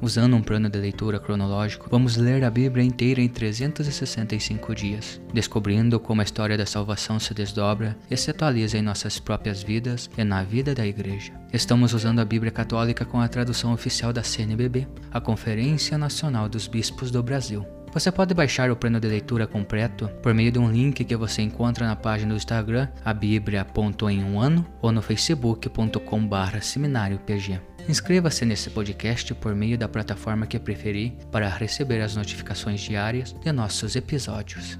Usando 0.00 0.36
um 0.36 0.42
plano 0.42 0.68
de 0.68 0.78
leitura 0.78 1.18
cronológico, 1.18 1.88
vamos 1.90 2.16
ler 2.16 2.44
a 2.44 2.50
Bíblia 2.50 2.84
inteira 2.84 3.20
em 3.20 3.28
365 3.28 4.72
dias, 4.72 5.20
descobrindo 5.34 5.98
como 5.98 6.20
a 6.20 6.24
história 6.24 6.56
da 6.56 6.64
salvação 6.64 7.18
se 7.18 7.34
desdobra 7.34 7.96
e 8.08 8.16
se 8.16 8.30
atualiza 8.30 8.78
em 8.78 8.82
nossas 8.82 9.18
próprias 9.18 9.60
vidas 9.62 10.08
e 10.16 10.22
na 10.22 10.44
vida 10.44 10.72
da 10.72 10.86
Igreja. 10.86 11.32
Estamos 11.52 11.94
usando 11.94 12.20
a 12.20 12.24
Bíblia 12.24 12.52
Católica 12.52 13.04
com 13.04 13.20
a 13.20 13.26
tradução 13.26 13.72
oficial 13.72 14.12
da 14.12 14.22
CNBB, 14.22 14.86
a 15.10 15.20
Conferência 15.20 15.98
Nacional 15.98 16.48
dos 16.48 16.68
Bispos 16.68 17.10
do 17.10 17.20
Brasil. 17.20 17.66
Você 17.92 18.12
pode 18.12 18.34
baixar 18.34 18.70
o 18.70 18.76
plano 18.76 19.00
de 19.00 19.08
leitura 19.08 19.46
completo 19.46 20.08
por 20.22 20.32
meio 20.32 20.52
de 20.52 20.58
um 20.58 20.70
link 20.70 21.04
que 21.04 21.16
você 21.16 21.42
encontra 21.42 21.86
na 21.86 21.96
página 21.96 22.32
do 22.32 22.36
Instagram, 22.36 22.86
a 23.04 23.12
Bíblia.em 23.12 24.22
um 24.22 24.38
ano, 24.38 24.64
ou 24.80 24.92
no 24.92 25.02
facebook.com.br 25.02 26.60
seminariopg. 26.60 27.60
Inscreva-se 27.88 28.44
nesse 28.44 28.68
podcast 28.68 29.34
por 29.34 29.54
meio 29.54 29.78
da 29.78 29.88
plataforma 29.88 30.46
que 30.46 30.58
preferir 30.58 31.12
para 31.32 31.48
receber 31.48 32.02
as 32.02 32.14
notificações 32.14 32.82
diárias 32.82 33.32
de 33.32 33.50
nossos 33.50 33.96
episódios. 33.96 34.78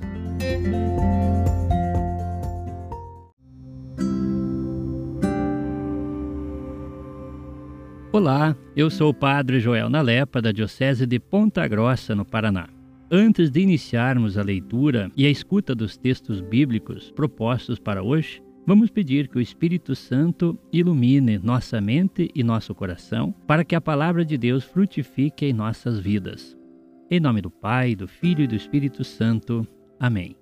Olá, 8.12 8.55
eu 8.77 8.91
sou 8.91 9.08
o 9.08 9.14
Padre 9.14 9.58
Joel 9.58 9.88
Nalepa, 9.88 10.42
da 10.42 10.52
Diocese 10.52 11.06
de 11.06 11.19
Ponta 11.19 11.66
Grossa, 11.66 12.14
no 12.14 12.27
Paraná. 12.27 12.69
Antes 13.10 13.50
de 13.50 13.60
iniciarmos 13.60 14.36
a 14.36 14.42
leitura 14.42 15.10
e 15.16 15.25
a 15.25 15.30
escuta 15.30 15.75
dos 15.75 15.97
textos 15.97 16.42
bíblicos 16.42 17.10
propostos 17.12 17.78
para 17.78 18.02
hoje, 18.02 18.42
Vamos 18.69 18.91
pedir 18.91 19.28
que 19.28 19.38
o 19.38 19.41
Espírito 19.41 19.97
Santo 19.97 20.58
ilumine 20.70 21.38
nossa 21.38 21.80
mente 21.80 22.30
e 22.34 22.44
nosso 22.44 22.75
coração 22.75 23.34
para 23.47 23.64
que 23.64 23.75
a 23.75 23.80
palavra 23.80 24.27
de 24.27 24.36
Deus 24.36 24.62
frutifique 24.62 25.47
em 25.47 25.55
nossas 25.55 25.98
vidas. 25.98 26.55
Em 27.10 27.19
nome 27.19 27.41
do 27.41 27.50
Pai, 27.50 27.97
do 27.97 28.06
Filho 28.06 28.44
e 28.44 28.47
do 28.47 28.55
Espírito 28.55 29.02
Santo. 29.05 29.66
Amém. 29.98 30.36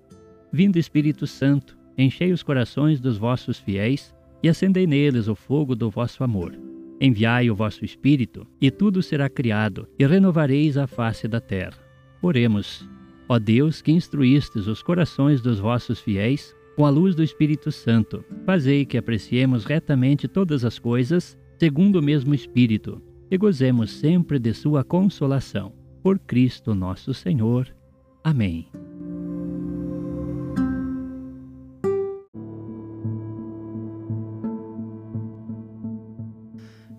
Vindo 0.51 0.75
Espírito 0.75 1.25
Santo, 1.25 1.77
enchei 1.97 2.33
os 2.33 2.43
corações 2.43 2.99
dos 2.99 3.17
vossos 3.17 3.59
fiéis 3.59 4.13
e 4.43 4.49
acendei 4.49 4.85
neles 4.85 5.29
o 5.29 5.33
fogo 5.33 5.73
do 5.73 5.89
vosso 5.89 6.21
amor. 6.21 6.53
Enviai 6.99 7.49
o 7.49 7.55
vosso 7.55 7.85
Espírito, 7.85 8.45
e 8.59 8.69
tudo 8.69 9.01
será 9.01 9.29
criado, 9.29 9.87
e 9.97 10.05
renovareis 10.05 10.75
a 10.75 10.85
face 10.85 11.29
da 11.29 11.39
terra. 11.39 11.79
Oremos. 12.21 12.85
Ó 13.29 13.39
Deus, 13.39 13.81
que 13.81 13.93
instruístes 13.93 14.67
os 14.67 14.83
corações 14.83 15.39
dos 15.39 15.59
vossos 15.59 16.01
fiéis 16.01 16.56
com 16.77 16.85
a 16.85 16.91
luz 16.91 17.15
do 17.15 17.23
Espírito 17.23 17.71
Santo, 17.71 18.23
fazei 18.45 18.85
que 18.85 18.99
apreciemos 18.99 19.65
retamente 19.65 20.27
todas 20.27 20.63
as 20.63 20.77
coisas, 20.77 21.35
segundo 21.59 21.95
o 21.95 22.03
mesmo 22.03 22.35
Espírito, 22.35 23.01
e 23.31 23.35
gozemos 23.35 23.89
sempre 23.89 24.37
de 24.37 24.53
Sua 24.53 24.83
consolação. 24.83 25.73
Por 26.03 26.19
Cristo 26.19 26.75
nosso 26.75 27.15
Senhor. 27.15 27.75
Amém. 28.23 28.69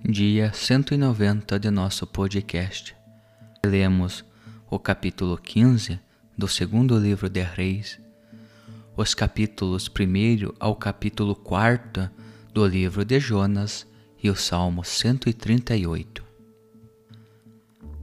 Dia 0.05 0.53
190 0.53 1.57
de 1.61 1.71
nosso 1.71 2.05
podcast. 2.05 2.97
Lemos 3.65 4.25
o 4.69 4.77
capítulo 4.77 5.39
15 5.39 6.01
do 6.37 6.49
segundo 6.49 6.99
livro 6.99 7.29
de 7.29 7.43
Reis 7.43 8.08
os 9.01 9.15
capítulos 9.15 9.89
1 9.89 10.55
ao 10.59 10.75
capítulo 10.75 11.37
4 11.37 12.11
do 12.53 12.67
livro 12.67 13.05
de 13.05 13.21
Jonas 13.21 13.87
e 14.21 14.29
o 14.29 14.35
Salmo 14.35 14.85
138. 14.85 16.25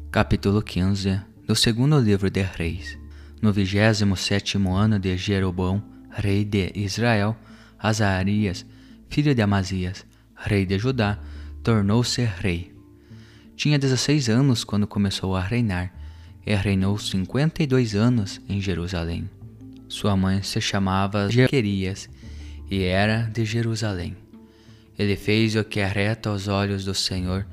Capítulo 0.09 0.61
15 0.61 1.19
do 1.45 1.53
segundo 1.53 2.00
livro 2.00 2.29
de 2.29 2.41
Reis. 2.44 2.97
No 3.41 3.51
vigésimo 3.51 4.16
sétimo 4.16 4.73
ano 4.73 4.97
de 4.97 5.17
Jeroboão, 5.17 5.84
rei 6.09 6.45
de 6.45 6.72
Israel, 6.73 7.35
Azarias, 7.78 8.66
filho 9.09 9.35
de 9.35 9.41
Amazias, 9.41 10.05
rei 10.34 10.66
de 10.66 10.79
Judá, 10.79 11.19
tornou-se 11.61 12.23
rei. 12.23 12.73
Tinha 13.57 13.78
16 13.78 14.29
anos 14.29 14.63
quando 14.63 14.88
começou 14.88 15.35
a 15.35 15.41
reinar, 15.41 15.94
e 16.45 16.55
reinou 16.55 16.97
52 16.97 17.95
anos 17.95 18.39
em 18.47 18.61
Jerusalém. 18.61 19.29
Sua 19.88 20.16
mãe 20.16 20.41
se 20.41 20.59
chamava 20.59 21.29
Jequerias 21.29 22.09
e 22.69 22.84
era 22.84 23.23
de 23.23 23.46
Jerusalém. 23.46 24.16
Ele 24.97 25.16
fez 25.16 25.56
o 25.56 25.63
que 25.63 25.79
é 25.79 25.88
reto 25.88 26.29
aos 26.29 26.47
olhos 26.47 26.85
do 26.85 26.94
Senhor, 26.94 27.46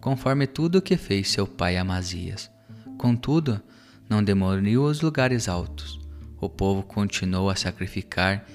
conforme 0.00 0.46
tudo 0.46 0.78
o 0.78 0.82
que 0.82 0.96
fez 0.96 1.30
seu 1.30 1.46
pai 1.46 1.76
Amazias. 1.76 2.50
Contudo, 2.96 3.60
não 4.08 4.22
demoliu 4.22 4.84
os 4.84 5.00
lugares 5.00 5.48
altos. 5.48 5.98
O 6.40 6.48
povo 6.48 6.82
continuou 6.82 7.50
a 7.50 7.56
sacrificar 7.56 8.46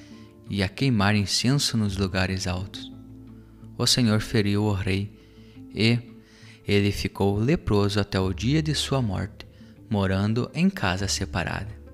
e 0.49 0.63
a 0.63 0.69
queimar 0.69 1.15
incenso 1.15 1.77
nos 1.77 1.97
lugares 1.97 2.47
altos. 2.47 2.91
O 3.77 3.85
Senhor 3.85 4.21
feriu 4.21 4.63
o 4.63 4.73
rei 4.73 5.11
e 5.73 5.99
ele 6.67 6.91
ficou 6.91 7.37
leproso 7.37 7.99
até 7.99 8.19
o 8.19 8.33
dia 8.33 8.61
de 8.61 8.73
sua 8.73 9.01
morte, 9.01 9.45
morando 9.89 10.49
em 10.53 10.69
casa 10.69 11.07
separada. 11.07 11.84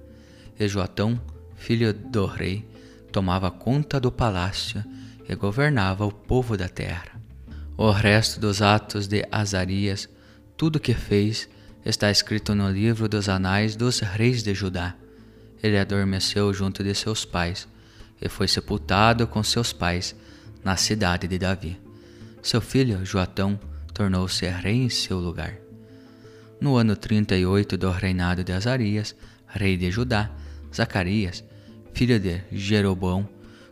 E 0.61 0.67
Joatão 0.67 1.19
filho 1.61 1.93
do 1.93 2.25
rei, 2.25 2.67
tomava 3.11 3.51
conta 3.51 3.99
do 3.99 4.11
palácio 4.11 4.83
e 5.29 5.35
governava 5.35 6.05
o 6.05 6.11
povo 6.11 6.57
da 6.57 6.67
terra. 6.67 7.21
O 7.77 7.91
resto 7.91 8.39
dos 8.39 8.61
atos 8.61 9.07
de 9.07 9.25
Azarias, 9.31 10.09
tudo 10.57 10.79
que 10.79 10.93
fez, 10.93 11.47
está 11.85 12.09
escrito 12.09 12.55
no 12.55 12.69
livro 12.69 13.07
dos 13.07 13.29
anais 13.29 13.75
dos 13.75 13.99
reis 13.99 14.41
de 14.41 14.55
Judá. 14.55 14.95
Ele 15.61 15.77
adormeceu 15.77 16.51
junto 16.51 16.83
de 16.83 16.95
seus 16.95 17.25
pais 17.25 17.67
e 18.19 18.27
foi 18.27 18.47
sepultado 18.47 19.27
com 19.27 19.43
seus 19.43 19.71
pais 19.71 20.15
na 20.63 20.75
cidade 20.77 21.27
de 21.27 21.37
Davi. 21.37 21.79
Seu 22.41 22.59
filho 22.59 23.05
Joatão 23.05 23.59
tornou-se 23.93 24.47
rei 24.47 24.77
em 24.77 24.89
seu 24.89 25.19
lugar. 25.19 25.55
No 26.59 26.75
ano 26.75 26.95
38 26.95 27.77
do 27.77 27.91
reinado 27.91 28.43
de 28.43 28.51
Azarias, 28.51 29.15
rei 29.47 29.77
de 29.77 29.91
Judá, 29.91 30.31
Zacarias, 30.73 31.43
filho 31.93 32.19
de 32.19 32.41
Jeroboão, 32.51 33.27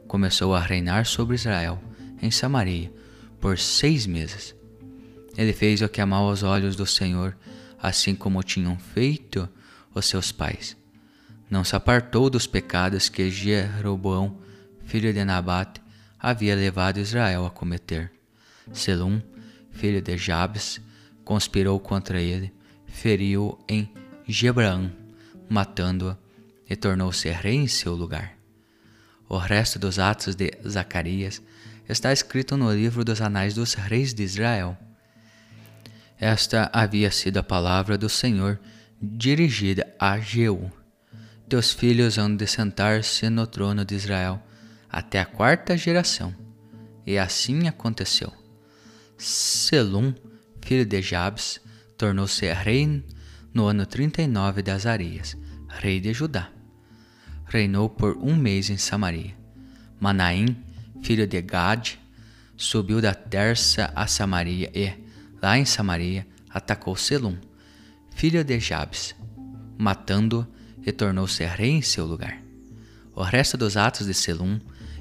começou 0.08 0.54
a 0.54 0.60
reinar 0.60 1.06
sobre 1.06 1.36
Israel, 1.36 1.82
em 2.22 2.32
Samaria, 2.32 2.92
por 3.40 3.58
seis 3.58 4.06
meses. 4.06 4.56
Ele 5.38 5.54
fez 5.54 5.82
o 5.82 5.88
que 5.88 6.02
amava 6.02 6.26
aos 6.26 6.44
olhos 6.44 6.76
do 6.76 6.86
Senhor, 6.86 7.38
assim 7.82 8.14
como 8.14 8.44
tinham 8.44 8.78
feito 8.78 9.48
os 9.94 10.06
seus 10.06 10.32
pais. 10.32 10.76
Não 11.50 11.64
se 11.64 11.76
apartou 11.76 12.30
dos 12.30 12.46
pecados 12.46 13.10
que 13.10 13.30
Jeroboão, 13.30 14.38
filho 14.84 15.14
de 15.14 15.24
Nabate, 15.24 15.82
havia 16.20 16.56
levado 16.56 17.00
Israel 17.00 17.46
a 17.46 17.50
cometer. 17.50 18.12
Selum, 18.74 19.22
filho 19.72 20.02
de 20.02 20.18
Jabes, 20.18 20.82
conspirou 21.24 21.80
contra 21.80 22.22
ele, 22.22 22.52
feriu-o 22.86 23.58
em 23.68 23.90
Gebraão, 24.28 24.92
matando-o 25.50 26.29
e 26.70 26.76
tornou-se 26.76 27.28
rei 27.30 27.56
em 27.56 27.68
seu 27.68 27.96
lugar. 27.96 28.38
O 29.28 29.38
resto 29.38 29.80
dos 29.80 29.98
atos 29.98 30.36
de 30.36 30.52
Zacarias 30.68 31.42
está 31.88 32.14
escrito 32.14 32.56
no 32.56 32.72
livro 32.72 33.04
dos 33.04 33.22
Anais 33.22 33.56
dos 33.56 33.74
Reis 33.74 34.14
de 34.14 34.24
Israel. 34.24 34.78
Esta 36.20 36.70
havia 36.72 37.10
sido 37.10 37.38
a 37.38 37.44
palavra 37.44 37.98
do 37.98 38.10
Senhor 38.10 38.60
dirigida 39.02 39.88
a 40.00 40.20
Jeú. 40.20 40.72
Teus 41.48 41.72
filhos 41.72 42.18
hão 42.18 42.36
de 42.36 42.46
sentar-se 42.46 43.30
no 43.30 43.48
trono 43.48 43.84
de 43.84 43.96
Israel 43.96 44.42
até 44.90 45.20
a 45.20 45.26
quarta 45.26 45.76
geração. 45.76 46.36
E 47.06 47.18
assim 47.18 47.68
aconteceu. 47.68 48.32
Selum, 49.18 50.14
filho 50.62 50.86
de 50.86 51.02
Jabes, 51.02 51.60
tornou-se 51.98 52.52
rei 52.54 53.04
no 53.54 53.66
ano 53.66 53.86
39 53.86 54.62
de 54.62 54.72
Azarias, 54.72 55.36
rei 55.68 56.00
de 56.00 56.14
Judá 56.14 56.52
reinou 57.50 57.90
por 57.90 58.18
um 58.18 58.36
mês 58.36 58.70
em 58.70 58.78
Samaria. 58.78 59.36
Manaim, 60.00 60.56
filho 61.02 61.28
de 61.28 61.42
Gad, 61.42 61.96
subiu 62.56 63.02
da 63.02 63.14
terça 63.14 63.92
a 63.96 64.08
Samaria 64.08 64.72
e, 64.74 64.94
lá 65.42 65.58
em 65.58 65.66
Samaria, 65.66 66.26
atacou 66.50 66.96
Selum, 66.96 67.36
filho 68.12 68.44
de 68.44 68.60
Jabes. 68.60 69.16
Matando-o, 69.78 70.48
e 70.86 70.92
tornou-se 70.92 71.46
rei 71.46 71.72
em 71.72 71.82
seu 71.82 72.06
lugar. 72.06 72.42
O 73.14 73.22
resto 73.22 73.58
dos 73.58 73.76
atos 73.76 74.08
de 74.08 74.14
Selum 74.14 74.60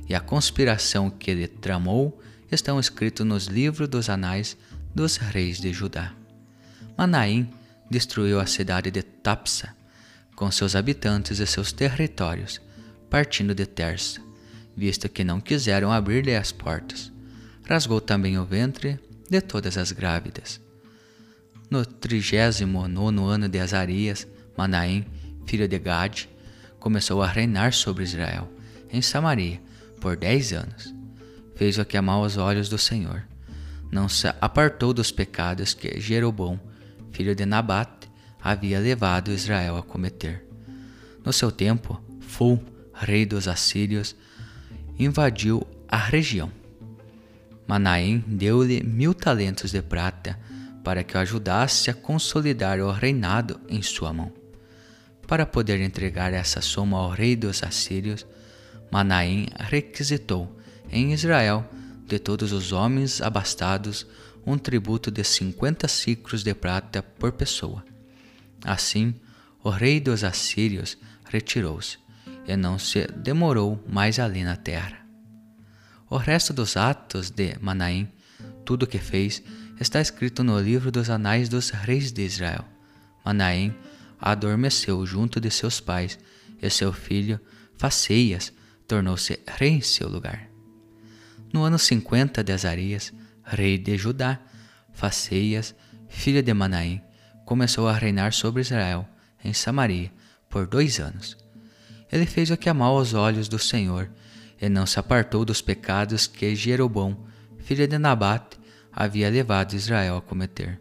e 0.08 0.14
a 0.14 0.20
conspiração 0.20 1.08
que 1.10 1.30
ele 1.30 1.46
tramou 1.46 2.20
estão 2.50 2.80
escritos 2.80 3.24
nos 3.24 3.46
livros 3.46 3.88
dos 3.88 4.08
anais 4.08 4.56
dos 4.94 5.16
reis 5.16 5.60
de 5.60 5.72
Judá. 5.72 6.12
Manaim 6.96 7.48
destruiu 7.90 8.40
a 8.40 8.46
cidade 8.46 8.90
de 8.90 9.02
Tapsa, 9.02 9.76
com 10.38 10.52
seus 10.52 10.76
habitantes 10.76 11.40
e 11.40 11.46
seus 11.48 11.72
territórios, 11.72 12.60
partindo 13.10 13.52
de 13.52 13.66
Terça, 13.66 14.20
visto 14.76 15.08
que 15.08 15.24
não 15.24 15.40
quiseram 15.40 15.90
abrir-lhe 15.90 16.36
as 16.36 16.52
portas. 16.52 17.10
Rasgou 17.68 18.00
também 18.00 18.38
o 18.38 18.44
ventre 18.44 19.00
de 19.28 19.40
todas 19.40 19.76
as 19.76 19.90
grávidas. 19.90 20.60
No 21.68 21.84
trigésimo 21.84 22.86
nono 22.86 23.26
ano 23.26 23.48
de 23.48 23.58
Azarias, 23.58 24.28
Manaim, 24.56 25.04
filho 25.44 25.66
de 25.66 25.76
Gade, 25.76 26.28
começou 26.78 27.20
a 27.20 27.26
reinar 27.26 27.72
sobre 27.72 28.04
Israel, 28.04 28.48
em 28.92 29.02
Samaria, 29.02 29.60
por 30.00 30.16
dez 30.16 30.52
anos. 30.52 30.94
Fez 31.56 31.78
o 31.78 31.84
que 31.84 31.96
amou 31.96 32.22
aos 32.22 32.36
olhos 32.36 32.68
do 32.68 32.78
Senhor. 32.78 33.24
Não 33.90 34.08
se 34.08 34.28
apartou 34.40 34.94
dos 34.94 35.10
pecados 35.10 35.74
que 35.74 35.98
Jeroboão, 35.98 36.60
filho 37.10 37.34
de 37.34 37.44
Nabate, 37.44 37.97
havia 38.50 38.78
levado 38.78 39.30
Israel 39.30 39.76
a 39.76 39.82
cometer. 39.82 40.42
No 41.22 41.32
seu 41.32 41.52
tempo, 41.52 42.02
Fu, 42.20 42.58
rei 42.94 43.26
dos 43.26 43.46
assírios, 43.46 44.16
invadiu 44.98 45.66
a 45.86 45.98
região. 45.98 46.50
Manaém 47.66 48.24
deu-lhe 48.26 48.82
mil 48.82 49.12
talentos 49.12 49.70
de 49.70 49.82
prata 49.82 50.38
para 50.82 51.04
que 51.04 51.14
o 51.14 51.20
ajudasse 51.20 51.90
a 51.90 51.94
consolidar 51.94 52.80
o 52.80 52.90
reinado 52.90 53.60
em 53.68 53.82
sua 53.82 54.14
mão. 54.14 54.32
Para 55.26 55.44
poder 55.44 55.78
entregar 55.82 56.32
essa 56.32 56.62
soma 56.62 56.96
ao 56.96 57.10
rei 57.10 57.36
dos 57.36 57.62
assírios, 57.62 58.26
Manaém 58.90 59.48
requisitou 59.58 60.58
em 60.90 61.12
Israel 61.12 61.68
de 62.06 62.18
todos 62.18 62.52
os 62.52 62.72
homens 62.72 63.20
abastados 63.20 64.06
um 64.46 64.56
tributo 64.56 65.10
de 65.10 65.22
cinquenta 65.22 65.86
ciclos 65.86 66.42
de 66.42 66.54
prata 66.54 67.02
por 67.02 67.32
pessoa. 67.32 67.84
Assim, 68.64 69.14
o 69.62 69.70
rei 69.70 70.00
dos 70.00 70.24
assírios 70.24 70.96
retirou-se 71.24 71.98
e 72.46 72.56
não 72.56 72.78
se 72.78 73.06
demorou 73.08 73.82
mais 73.88 74.18
ali 74.18 74.42
na 74.42 74.56
terra. 74.56 74.98
O 76.08 76.16
resto 76.16 76.52
dos 76.52 76.76
atos 76.76 77.30
de 77.30 77.56
Manaim, 77.60 78.08
tudo 78.64 78.84
o 78.84 78.86
que 78.86 78.98
fez, 78.98 79.42
está 79.78 80.00
escrito 80.00 80.42
no 80.42 80.58
livro 80.58 80.90
dos 80.90 81.10
anais 81.10 81.48
dos 81.48 81.70
reis 81.70 82.10
de 82.10 82.22
Israel. 82.22 82.64
Manaim 83.24 83.74
adormeceu 84.18 85.04
junto 85.04 85.40
de 85.40 85.50
seus 85.50 85.80
pais 85.80 86.18
e 86.60 86.68
seu 86.70 86.92
filho, 86.92 87.38
Faceias, 87.76 88.52
tornou-se 88.86 89.38
rei 89.46 89.70
em 89.70 89.80
seu 89.80 90.08
lugar. 90.08 90.48
No 91.52 91.62
ano 91.62 91.78
50 91.78 92.42
de 92.42 92.52
Azarias, 92.52 93.12
rei 93.44 93.78
de 93.78 93.96
Judá, 93.96 94.40
Faceias, 94.92 95.74
filho 96.08 96.42
de 96.42 96.52
Manaim, 96.52 97.00
começou 97.48 97.88
a 97.88 97.94
reinar 97.94 98.34
sobre 98.34 98.60
Israel, 98.60 99.08
em 99.42 99.54
Samaria, 99.54 100.12
por 100.50 100.66
dois 100.66 101.00
anos. 101.00 101.34
Ele 102.12 102.26
fez 102.26 102.50
o 102.50 102.58
que 102.58 102.68
amou 102.68 102.98
aos 102.98 103.14
olhos 103.14 103.48
do 103.48 103.58
Senhor, 103.58 104.10
e 104.60 104.68
não 104.68 104.84
se 104.84 105.00
apartou 105.00 105.46
dos 105.46 105.62
pecados 105.62 106.26
que 106.26 106.54
Jeroboão, 106.54 107.16
filho 107.56 107.88
de 107.88 107.96
Nabate, 107.96 108.60
havia 108.92 109.30
levado 109.30 109.72
Israel 109.72 110.18
a 110.18 110.20
cometer. 110.20 110.78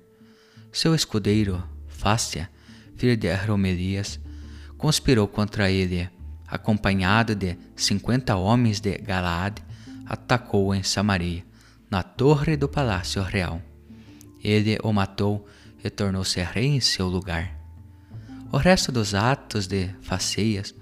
Seu 0.69 0.93
escudeiro, 0.93 1.63
Fácia, 1.87 2.49
filho 2.97 3.15
de 3.15 3.33
Romelias, 3.33 4.19
conspirou 4.77 5.25
contra 5.25 5.71
ele, 5.71 6.09
acompanhado 6.45 7.33
de 7.33 7.57
cinquenta 7.77 8.35
homens 8.35 8.81
de 8.81 8.97
Galaad, 8.97 9.63
atacou 10.05 10.75
em 10.75 10.83
Samaria, 10.83 11.45
na 11.89 12.03
torre 12.03 12.57
do 12.57 12.67
palácio 12.67 13.23
real. 13.23 13.61
Ele 14.43 14.77
o 14.83 14.91
matou 14.91 15.47
e 15.83 15.89
tornou-se 15.89 16.41
rei 16.41 16.65
em 16.65 16.79
seu 16.79 17.07
lugar. 17.07 17.55
O 18.51 18.57
resto 18.57 18.91
dos 18.91 19.13
atos 19.13 19.67
de 19.67 19.89
Faceias, 20.01 20.73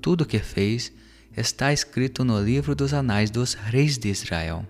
tudo 0.00 0.22
o 0.22 0.26
que 0.26 0.38
fez, 0.38 0.92
está 1.36 1.72
escrito 1.72 2.24
no 2.24 2.40
livro 2.40 2.74
dos 2.74 2.92
anais 2.92 3.30
dos 3.30 3.54
reis 3.54 3.98
de 3.98 4.08
Israel. 4.08 4.66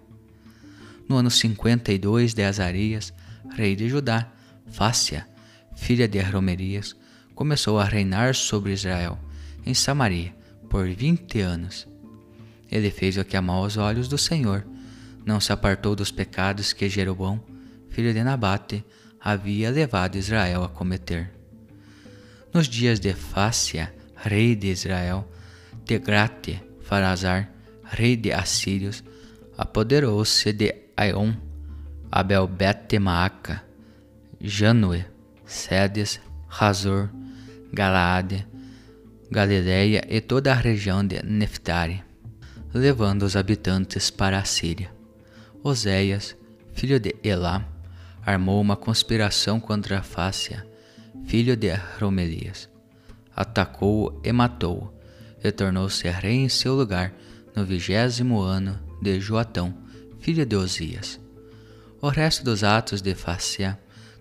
No 1.08 1.16
ano 1.16 1.30
52 1.30 2.34
de 2.34 2.42
Azarias, 2.42 3.12
rei 3.54 3.74
de 3.74 3.88
Judá, 3.88 4.30
Fácia, 4.66 5.26
filha 5.74 6.06
de 6.06 6.20
Romerias, 6.20 6.94
começou 7.34 7.78
a 7.78 7.84
reinar 7.84 8.34
sobre 8.34 8.72
Israel, 8.72 9.18
em 9.64 9.74
Samaria, 9.74 10.34
por 10.68 10.88
vinte 10.88 11.40
anos. 11.40 11.88
Ele 12.70 12.90
fez 12.90 13.16
o 13.16 13.24
que 13.24 13.36
amou 13.36 13.64
aos 13.64 13.76
olhos 13.76 14.08
do 14.08 14.16
Senhor, 14.16 14.64
não 15.24 15.40
se 15.40 15.52
apartou 15.52 15.96
dos 15.96 16.10
pecados 16.10 16.72
que 16.72 16.88
Jeroboão, 16.88 17.42
filho 17.88 18.14
de 18.14 18.22
Nabate, 18.22 18.84
havia 19.20 19.70
levado 19.70 20.16
Israel 20.16 20.64
a 20.64 20.68
cometer. 20.68 21.30
Nos 22.52 22.66
dias 22.66 22.98
de 22.98 23.12
Fácia, 23.12 23.94
rei 24.16 24.56
de 24.56 24.68
Israel, 24.68 25.28
Tegrate, 25.84 26.62
Farazar, 26.80 27.52
rei 27.84 28.16
de 28.16 28.32
Assírios, 28.32 29.04
apoderou-se 29.56 30.52
de 30.52 30.74
Aion, 30.96 31.34
Abel-Bet-Maaca, 32.10 33.62
Janue, 34.40 35.04
Sedes, 35.44 36.20
Razor, 36.48 37.10
Galaade, 37.72 38.46
Galileia 39.30 40.04
e 40.08 40.20
toda 40.20 40.50
a 40.50 40.56
região 40.56 41.06
de 41.06 41.22
Neftari, 41.22 42.02
levando 42.74 43.22
os 43.22 43.36
habitantes 43.36 44.10
para 44.10 44.38
a 44.38 44.44
Síria. 44.44 44.90
Oséias, 45.62 46.36
filho 46.72 46.98
de 46.98 47.14
Elam, 47.22 47.64
armou 48.24 48.60
uma 48.60 48.76
conspiração 48.76 49.58
contra 49.58 50.02
Fácia, 50.02 50.66
filho 51.26 51.56
de 51.56 51.72
Romelias. 51.98 52.68
Atacou-o 53.34 54.20
e 54.24 54.32
matou-o, 54.32 54.92
e 55.42 55.50
tornou-se 55.50 56.08
rei 56.08 56.36
em 56.36 56.48
seu 56.48 56.74
lugar 56.74 57.12
no 57.54 57.64
vigésimo 57.64 58.40
ano 58.40 58.78
de 59.00 59.20
Joatão, 59.20 59.74
filho 60.18 60.44
de 60.44 60.56
Osias. 60.56 61.18
O 62.00 62.08
resto 62.08 62.44
dos 62.44 62.62
atos 62.62 63.00
de 63.00 63.14
Fácia, 63.14 63.78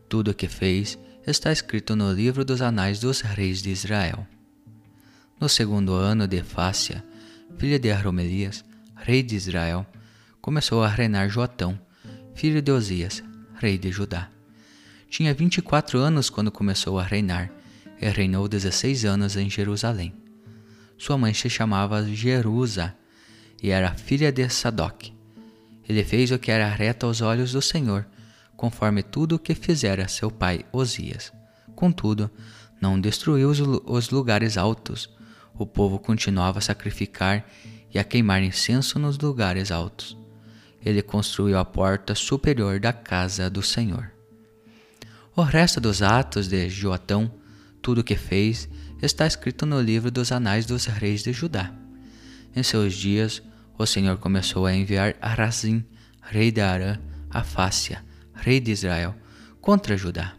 tudo 0.07 0.31
o 0.31 0.33
que 0.33 0.47
fez, 0.47 0.97
está 1.25 1.51
escrito 1.51 1.95
no 1.95 2.11
livro 2.11 2.43
dos 2.43 2.61
anais 2.61 2.99
dos 2.99 3.21
reis 3.21 3.61
de 3.61 3.69
Israel. 3.69 4.25
No 5.39 5.47
segundo 5.47 5.93
ano 5.93 6.27
de 6.27 6.41
Fácia, 6.41 7.03
filho 7.57 7.79
de 7.79 7.91
Aromelias, 7.91 8.63
rei 8.95 9.21
de 9.23 9.35
Israel, 9.35 9.85
começou 10.41 10.83
a 10.83 10.87
reinar 10.87 11.29
Joatão, 11.29 11.79
filho 12.33 12.61
de 12.61 12.71
Osias, 12.71 13.23
rei 13.59 13.77
de 13.77 13.91
Judá. 13.91 14.29
Tinha 15.09 15.33
vinte 15.33 15.57
e 15.57 15.61
quatro 15.61 15.99
anos 15.99 16.29
quando 16.29 16.49
começou 16.49 16.97
a 16.97 17.03
reinar, 17.03 17.51
e 18.01 18.07
reinou 18.07 18.47
dezesseis 18.47 19.03
anos 19.03 19.35
em 19.35 19.49
Jerusalém. 19.49 20.13
Sua 20.97 21.17
mãe 21.17 21.33
se 21.33 21.49
chamava 21.49 22.03
Jerusa, 22.05 22.95
e 23.61 23.69
era 23.69 23.93
filha 23.93 24.31
de 24.31 24.47
Sadoc. 24.47 25.11
Ele 25.87 26.03
fez 26.05 26.31
o 26.31 26.39
que 26.39 26.51
era 26.51 26.69
reto 26.69 27.05
aos 27.05 27.19
olhos 27.19 27.51
do 27.51 27.61
Senhor, 27.61 28.07
conforme 28.55 29.03
tudo 29.03 29.35
o 29.35 29.39
que 29.39 29.53
fizera 29.53 30.07
seu 30.07 30.31
pai 30.31 30.65
Osias. 30.71 31.33
Contudo, 31.75 32.31
não 32.79 32.99
destruiu 32.99 33.49
os 33.49 34.09
lugares 34.09 34.57
altos. 34.57 35.09
O 35.53 35.65
povo 35.65 35.99
continuava 35.99 36.59
a 36.59 36.61
sacrificar 36.61 37.45
e 37.93 37.99
a 37.99 38.03
queimar 38.05 38.41
incenso 38.41 38.97
nos 38.97 39.17
lugares 39.17 39.71
altos 39.71 40.18
ele 40.83 41.01
construiu 41.01 41.57
a 41.57 41.65
porta 41.65 42.15
superior 42.15 42.79
da 42.79 42.93
casa 42.93 43.49
do 43.49 43.61
Senhor. 43.61 44.11
O 45.35 45.41
resto 45.41 45.79
dos 45.79 46.01
atos 46.01 46.47
de 46.47 46.69
Joatão, 46.69 47.31
tudo 47.81 48.01
o 48.01 48.03
que 48.03 48.15
fez, 48.15 48.67
está 49.01 49.25
escrito 49.25 49.65
no 49.65 49.79
livro 49.81 50.11
dos 50.11 50.31
Anais 50.31 50.65
dos 50.65 50.85
Reis 50.85 51.23
de 51.23 51.31
Judá. 51.31 51.73
Em 52.55 52.63
seus 52.63 52.93
dias, 52.93 53.41
o 53.77 53.85
Senhor 53.85 54.17
começou 54.17 54.65
a 54.65 54.75
enviar 54.75 55.15
Arazim, 55.21 55.85
rei 56.21 56.51
de 56.51 56.59
Arã, 56.59 56.99
a 57.29 57.43
Fácia, 57.43 58.03
rei 58.33 58.59
de 58.59 58.71
Israel, 58.71 59.15
contra 59.61 59.95
Judá. 59.95 60.33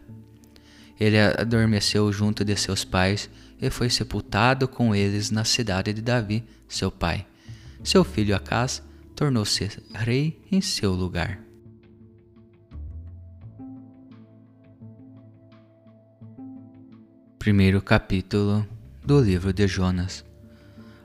Ele 0.99 1.19
adormeceu 1.19 2.11
junto 2.13 2.45
de 2.45 2.55
seus 2.55 2.83
pais 2.83 3.29
e 3.59 3.69
foi 3.69 3.89
sepultado 3.89 4.67
com 4.67 4.93
eles 4.93 5.31
na 5.31 5.43
cidade 5.43 5.93
de 5.93 6.01
Davi, 6.01 6.43
seu 6.67 6.91
pai. 6.91 7.25
Seu 7.83 8.03
filho 8.03 8.35
Acás 8.35 8.83
tornou-se 9.21 9.69
rei 9.93 10.41
em 10.51 10.61
seu 10.61 10.93
lugar. 10.93 11.39
Primeiro 17.37 17.83
capítulo 17.83 18.67
do 19.05 19.21
livro 19.21 19.53
de 19.53 19.67
Jonas. 19.67 20.25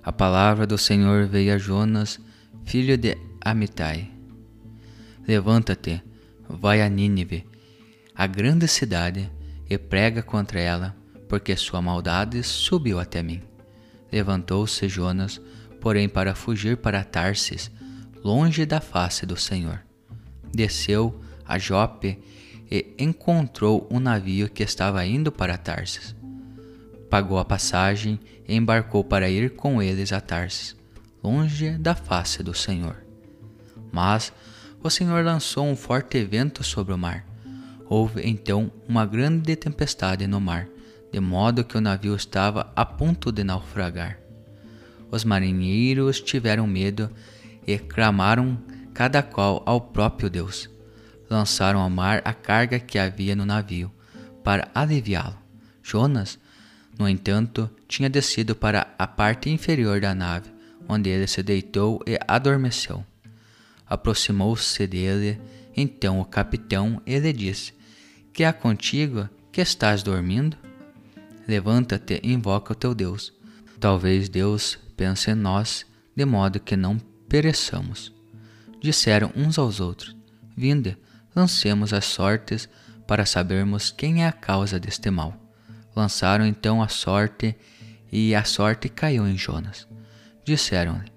A 0.02 0.10
palavra 0.10 0.66
do 0.66 0.78
Senhor 0.78 1.26
veio 1.26 1.54
a 1.54 1.58
Jonas, 1.58 2.18
filho 2.64 2.96
de 2.96 3.18
Amitai. 3.38 4.10
Levanta-te, 5.28 6.02
vai 6.48 6.80
a 6.80 6.88
Nínive, 6.88 7.46
a 8.14 8.26
grande 8.26 8.66
cidade, 8.66 9.30
e 9.68 9.76
prega 9.76 10.22
contra 10.22 10.58
ela, 10.58 10.96
porque 11.28 11.54
sua 11.54 11.82
maldade 11.82 12.42
subiu 12.42 12.98
até 12.98 13.22
mim. 13.22 13.42
Levantou-se 14.10 14.88
Jonas, 14.88 15.38
porém, 15.82 16.08
para 16.08 16.34
fugir 16.34 16.78
para 16.78 17.04
Tarsis, 17.04 17.70
longe 18.26 18.66
da 18.66 18.80
face 18.80 19.24
do 19.24 19.36
Senhor. 19.36 19.80
Desceu 20.52 21.14
a 21.46 21.60
Jope 21.60 22.18
e 22.68 22.92
encontrou 22.98 23.86
um 23.88 24.00
navio 24.00 24.50
que 24.50 24.64
estava 24.64 25.06
indo 25.06 25.30
para 25.30 25.56
Tarsis. 25.56 26.12
Pagou 27.08 27.38
a 27.38 27.44
passagem 27.44 28.18
e 28.48 28.56
embarcou 28.56 29.04
para 29.04 29.30
ir 29.30 29.50
com 29.50 29.80
eles 29.80 30.12
a 30.12 30.20
Tarsis, 30.20 30.74
longe 31.22 31.78
da 31.78 31.94
face 31.94 32.42
do 32.42 32.52
Senhor. 32.52 32.96
Mas 33.92 34.32
o 34.82 34.90
Senhor 34.90 35.24
lançou 35.24 35.64
um 35.64 35.76
forte 35.76 36.24
vento 36.24 36.64
sobre 36.64 36.92
o 36.92 36.98
mar. 36.98 37.24
Houve 37.88 38.28
então 38.28 38.72
uma 38.88 39.06
grande 39.06 39.54
tempestade 39.54 40.26
no 40.26 40.40
mar, 40.40 40.66
de 41.12 41.20
modo 41.20 41.62
que 41.62 41.78
o 41.78 41.80
navio 41.80 42.16
estava 42.16 42.72
a 42.74 42.84
ponto 42.84 43.30
de 43.30 43.44
naufragar. 43.44 44.18
Os 45.12 45.22
marinheiros 45.22 46.20
tiveram 46.20 46.66
medo 46.66 47.08
e 47.66 47.78
clamaram 47.78 48.58
cada 48.94 49.22
qual 49.22 49.62
ao 49.66 49.80
próprio 49.80 50.30
Deus. 50.30 50.70
Lançaram 51.28 51.80
ao 51.80 51.90
mar 51.90 52.22
a 52.24 52.32
carga 52.32 52.78
que 52.78 52.98
havia 52.98 53.34
no 53.34 53.44
navio, 53.44 53.90
para 54.44 54.70
aliviá-lo. 54.74 55.36
Jonas, 55.82 56.38
no 56.98 57.08
entanto, 57.08 57.68
tinha 57.88 58.08
descido 58.08 58.54
para 58.54 58.94
a 58.98 59.06
parte 59.06 59.50
inferior 59.50 60.00
da 60.00 60.14
nave, 60.14 60.50
onde 60.88 61.10
ele 61.10 61.26
se 61.26 61.42
deitou 61.42 62.00
e 62.06 62.18
adormeceu. 62.26 63.04
Aproximou-se 63.88 64.86
dele 64.86 65.40
então 65.76 66.20
o 66.20 66.24
capitão 66.24 67.02
e 67.04 67.18
lhe 67.18 67.32
disse: 67.32 67.74
Que 68.32 68.44
há 68.44 68.52
contigo 68.52 69.28
que 69.52 69.60
estás 69.60 70.02
dormindo? 70.02 70.56
Levanta-te 71.46 72.20
e 72.22 72.32
invoca 72.32 72.72
o 72.72 72.76
teu 72.76 72.94
Deus. 72.94 73.32
Talvez 73.78 74.28
Deus 74.28 74.78
pense 74.96 75.30
em 75.30 75.34
nós, 75.34 75.86
de 76.14 76.24
modo 76.24 76.58
que 76.58 76.76
não 76.76 76.98
pereçamos. 77.28 78.12
Disseram 78.80 79.32
uns 79.36 79.58
aos 79.58 79.80
outros: 79.80 80.16
Vinde, 80.56 80.96
lancemos 81.34 81.92
as 81.92 82.04
sortes 82.04 82.68
para 83.06 83.26
sabermos 83.26 83.90
quem 83.90 84.24
é 84.24 84.28
a 84.28 84.32
causa 84.32 84.78
deste 84.78 85.10
mal. 85.10 85.34
Lançaram 85.94 86.46
então 86.46 86.82
a 86.82 86.88
sorte, 86.88 87.56
e 88.10 88.34
a 88.34 88.44
sorte 88.44 88.88
caiu 88.88 89.26
em 89.26 89.36
Jonas. 89.36 89.86
Disseram-lhe: 90.44 91.12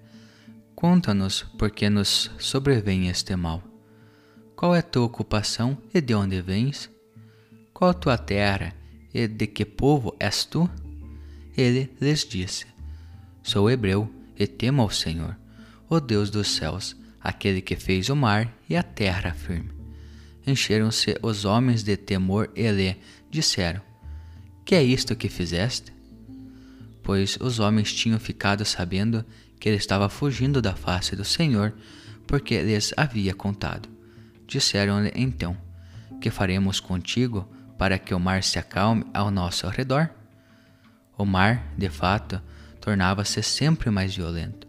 Conta-nos 0.76 1.44
por 1.58 1.72
que 1.72 1.90
nos 1.90 2.32
sobrevém 2.40 3.10
este 3.10 3.36
mal. 3.36 3.62
Qual 4.56 4.76
é 4.76 4.82
tua 4.82 5.06
ocupação 5.06 5.78
e 5.94 6.02
de 6.02 6.14
onde 6.14 6.42
vens? 6.42 6.90
Qual 7.74 7.92
a 7.92 7.94
tua 7.94 8.18
terra 8.18 8.74
e 9.14 9.28
de 9.28 9.48
que 9.48 9.66
povo 9.66 10.16
és 10.20 10.46
tu? 10.46 10.70
Ele 11.56 11.90
lhes 12.00 12.26
disse: 12.26 12.66
Sou 13.44 13.70
hebreu 13.70 14.10
e 14.38 14.48
temo 14.48 14.82
ao 14.82 14.90
Senhor, 14.90 15.38
o 15.90 16.00
Deus 16.00 16.30
dos 16.30 16.50
céus, 16.56 16.96
aquele 17.20 17.62
que 17.62 17.76
fez 17.76 18.10
o 18.10 18.16
mar 18.16 18.54
e 18.70 18.76
a 18.76 18.84
terra 18.84 19.34
firme. 19.34 19.72
Encheram-se 20.46 21.18
os 21.22 21.46
homens 21.46 21.84
de 21.84 21.98
temor 21.98 22.50
e 22.56 22.70
lhe 22.72 22.98
disseram: 23.30 23.82
Que 24.66 24.76
é 24.76 24.84
isto 24.84 25.16
que 25.16 25.30
fizeste? 25.30 25.94
Pois 27.04 27.38
os 27.42 27.60
homens 27.60 27.94
tinham 27.94 28.20
ficado 28.20 28.64
sabendo 28.66 29.26
que 29.60 29.68
ele 29.68 29.78
estava 29.78 30.08
fugindo 30.10 30.62
da 30.62 30.76
face 30.76 31.16
do 31.16 31.26
Senhor, 31.26 31.74
porque 32.28 32.62
lhes 32.62 32.94
havia 32.96 33.34
contado. 33.34 33.90
Disseram-lhe 34.48 35.12
então: 35.16 35.58
Que 36.22 36.30
faremos 36.30 36.80
contigo? 36.80 37.48
para 37.80 37.98
que 37.98 38.14
o 38.14 38.20
mar 38.20 38.44
se 38.44 38.60
acalme 38.60 39.06
ao 39.14 39.32
nosso 39.32 39.66
redor. 39.70 40.10
O 41.18 41.24
mar, 41.24 41.64
de 41.78 41.90
fato, 41.90 42.42
tornava-se 42.82 43.42
sempre 43.42 43.90
mais 43.90 44.14
violento. 44.14 44.69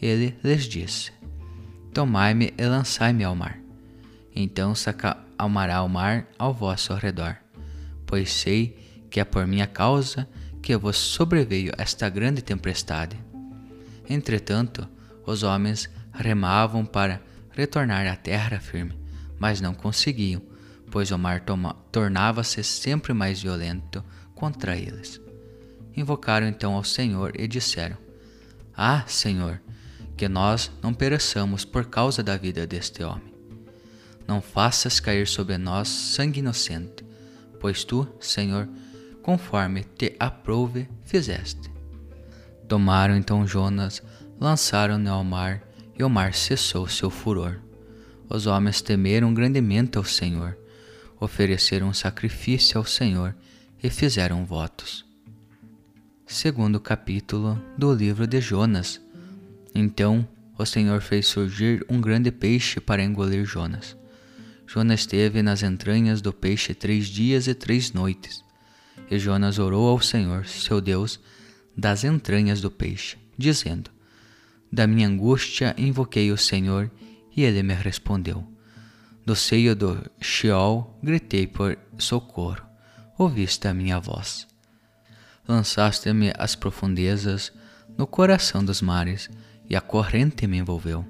Ele 0.00 0.36
lhes 0.42 0.64
disse: 0.64 1.12
Tomai-me 1.92 2.52
e 2.56 2.64
lançai-me 2.66 3.24
ao 3.24 3.34
mar. 3.34 3.58
Então 4.34 4.74
se 4.74 4.90
acalmará 4.90 5.82
o 5.82 5.88
mar 5.88 6.26
ao 6.38 6.52
vosso 6.52 6.94
redor, 6.94 7.36
pois 8.04 8.32
sei 8.32 8.76
que 9.10 9.20
é 9.20 9.24
por 9.24 9.46
minha 9.46 9.66
causa 9.66 10.28
que 10.62 10.76
vos 10.76 10.96
sobreveio 10.96 11.72
esta 11.78 12.08
grande 12.08 12.42
tempestade. 12.42 13.16
Entretanto, 14.08 14.86
os 15.24 15.42
homens 15.42 15.88
remavam 16.12 16.84
para 16.84 17.20
retornar 17.50 18.06
à 18.06 18.16
terra 18.16 18.60
firme, 18.60 18.98
mas 19.38 19.60
não 19.60 19.74
conseguiam 19.74 20.42
pois 20.90 21.10
o 21.10 21.18
mar 21.18 21.42
tornava-se 21.92 22.62
sempre 22.64 23.12
mais 23.12 23.42
violento 23.42 24.04
contra 24.34 24.76
eles. 24.76 25.20
Invocaram 25.96 26.46
então 26.46 26.74
ao 26.74 26.84
Senhor 26.84 27.32
e 27.38 27.46
disseram: 27.46 27.96
Ah, 28.74 29.04
Senhor, 29.06 29.60
que 30.16 30.28
nós 30.28 30.70
não 30.82 30.94
pereçamos 30.94 31.64
por 31.64 31.86
causa 31.86 32.22
da 32.22 32.36
vida 32.36 32.66
deste 32.66 33.02
homem. 33.02 33.34
Não 34.26 34.40
faças 34.40 34.98
cair 34.98 35.26
sobre 35.26 35.56
nós 35.58 35.88
sangue 35.88 36.40
inocente, 36.40 37.04
pois 37.60 37.84
tu, 37.84 38.08
Senhor, 38.20 38.68
conforme 39.22 39.84
te 39.84 40.16
aprouve, 40.18 40.88
fizeste. 41.04 41.70
Tomaram 42.66 43.16
então 43.16 43.46
Jonas, 43.46 44.02
lançaram-no 44.40 45.10
ao 45.10 45.22
mar, 45.22 45.62
e 45.98 46.04
o 46.04 46.10
mar 46.10 46.34
cessou 46.34 46.88
seu 46.88 47.08
furor. 47.08 47.60
Os 48.28 48.46
homens 48.46 48.82
temeram 48.82 49.32
grandemente 49.32 49.96
ao 49.96 50.04
Senhor 50.04 50.58
ofereceram 51.20 51.92
sacrifício 51.92 52.78
ao 52.78 52.84
Senhor 52.84 53.34
e 53.82 53.90
fizeram 53.90 54.44
votos. 54.44 55.04
Segundo 56.26 56.80
capítulo 56.80 57.60
do 57.76 57.92
livro 57.92 58.26
de 58.26 58.40
Jonas. 58.40 59.00
Então 59.78 60.26
o 60.56 60.64
Senhor 60.64 61.02
fez 61.02 61.26
surgir 61.26 61.84
um 61.86 62.00
grande 62.00 62.32
peixe 62.32 62.80
para 62.80 63.04
engolir 63.04 63.44
Jonas. 63.44 63.94
Jonas 64.66 65.00
esteve 65.00 65.42
nas 65.42 65.62
entranhas 65.62 66.22
do 66.22 66.32
peixe 66.32 66.72
três 66.72 67.08
dias 67.08 67.46
e 67.46 67.54
três 67.54 67.92
noites. 67.92 68.42
E 69.10 69.18
Jonas 69.18 69.58
orou 69.58 69.86
ao 69.90 70.00
Senhor, 70.00 70.46
seu 70.46 70.80
Deus, 70.80 71.20
das 71.76 72.04
entranhas 72.04 72.62
do 72.62 72.70
peixe, 72.70 73.18
dizendo: 73.36 73.90
Da 74.72 74.86
minha 74.86 75.06
angústia 75.06 75.74
invoquei 75.76 76.32
o 76.32 76.38
Senhor, 76.38 76.90
e 77.36 77.42
ele 77.42 77.62
me 77.62 77.74
respondeu. 77.74 78.50
Do 79.26 79.36
seio 79.36 79.76
do 79.76 80.02
Sheol 80.22 80.98
gritei 81.02 81.46
por 81.46 81.76
socorro, 81.98 82.64
ouviste 83.18 83.68
a 83.68 83.74
minha 83.74 84.00
voz. 84.00 84.48
Lançaste-me 85.46 86.32
às 86.38 86.54
profundezas, 86.56 87.52
no 87.98 88.06
coração 88.06 88.64
dos 88.64 88.80
mares, 88.80 89.28
e 89.68 89.76
a 89.76 89.80
corrente 89.80 90.46
me 90.46 90.58
envolveu. 90.58 91.04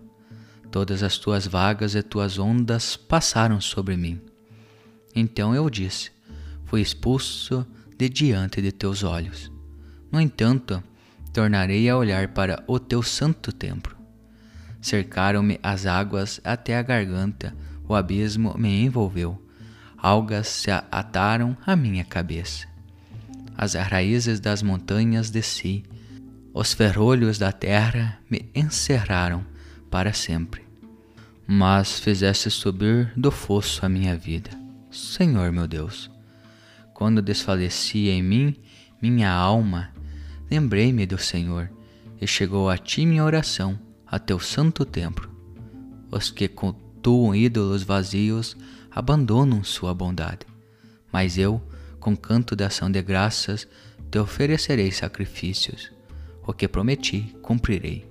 Todas 0.71 1.03
as 1.03 1.19
tuas 1.19 1.47
vagas 1.47 1.95
e 1.95 2.03
tuas 2.03 2.39
ondas 2.39 2.97
passaram 2.97 3.61
sobre 3.61 3.97
mim. 3.97 4.21
Então 5.15 5.55
eu 5.55 5.71
disse: 5.71 6.11
Fui 6.65 6.81
expulso 6.81 7.67
de 7.97 8.09
diante 8.09 8.61
de 8.61 8.73
teus 8.73 9.03
olhos. 9.03 9.51
No 10.11 10.21
entanto, 10.21 10.83
tornarei 11.33 11.89
a 11.89 11.97
olhar 11.97 12.29
para 12.29 12.63
o 12.67 12.79
teu 12.79 13.03
santo 13.03 13.53
templo. 13.53 13.97
Cercaram-me 14.81 15.59
as 15.63 15.87
águas 15.87 16.41
até 16.45 16.77
a 16.77 16.83
garganta, 16.83 17.55
o 17.89 17.95
abismo 17.95 18.55
me 18.59 18.85
envolveu, 18.85 19.41
algas 19.97 20.49
se 20.49 20.71
ataram 20.71 21.57
à 21.67 21.75
minha 21.75 22.05
cabeça. 22.05 22.67
As 23.57 23.75
raízes 23.75 24.39
das 24.39 24.63
montanhas 24.63 25.31
desci, 25.31 25.85
os 26.59 26.73
ferrolhos 26.73 27.37
da 27.37 27.53
terra 27.53 28.19
me 28.31 28.51
encerraram 28.55 29.45
para 29.91 30.15
sempre. 30.15 30.65
Mas 31.47 32.01
fizeste 32.01 32.51
subir 32.51 33.13
do 33.15 33.31
fosso 33.31 33.85
a 33.85 33.91
minha 33.91 34.17
vida, 34.17 34.49
Senhor 34.91 35.53
meu 35.53 35.69
Deus. 35.69 36.11
Quando 36.95 37.21
desfaleci 37.21 38.09
em 38.09 38.23
mim 38.23 38.57
minha 39.03 39.31
alma, 39.31 39.93
lembrei-me 40.51 41.05
do 41.05 41.19
Senhor, 41.19 41.71
e 42.19 42.27
chegou 42.27 42.71
a 42.71 42.79
ti 42.79 43.05
minha 43.05 43.23
oração, 43.23 43.79
a 44.07 44.19
teu 44.19 44.41
santo 44.41 44.87
templo. 44.87 45.31
Os 46.11 46.31
que 46.31 46.49
cultuam 46.49 47.35
ídolos 47.35 47.83
vazios 47.83 48.57
abandonam 48.91 49.63
sua 49.63 49.93
bondade. 49.93 50.47
Mas 51.13 51.37
eu, 51.37 51.61
com 52.01 52.17
canto 52.17 52.57
de 52.57 52.65
ação 52.65 52.91
de 52.91 53.03
graças, 53.03 53.69
te 54.11 54.19
oferecerei 54.19 54.91
sacrifícios. 54.91 55.95
O 56.47 56.53
que 56.53 56.69
prometi, 56.69 57.35
cumprirei. 57.43 58.07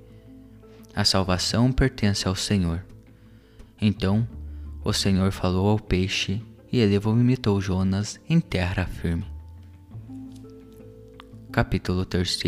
A 0.94 1.06
salvação 1.06 1.72
pertence 1.72 2.28
ao 2.28 2.36
Senhor. 2.36 2.86
Então 3.82 4.28
o 4.84 4.92
Senhor 4.92 5.32
falou 5.32 5.70
ao 5.70 5.80
peixe, 5.80 6.42
e 6.72 6.80
ele 6.80 7.00
vomitou 7.00 7.62
Jonas 7.62 8.20
em 8.28 8.40
terra 8.40 8.86
firme. 8.86 9.26
Capítulo 11.52 12.04
3 12.06 12.40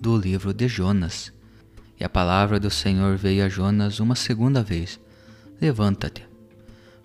do 0.00 0.16
livro 0.16 0.52
de 0.52 0.66
Jonas. 0.66 1.32
E 1.98 2.02
a 2.02 2.08
palavra 2.08 2.58
do 2.58 2.70
Senhor 2.70 3.16
veio 3.16 3.44
a 3.44 3.48
Jonas 3.48 4.00
uma 4.00 4.16
segunda 4.16 4.62
vez 4.62 4.98
Levanta-te, 5.60 6.26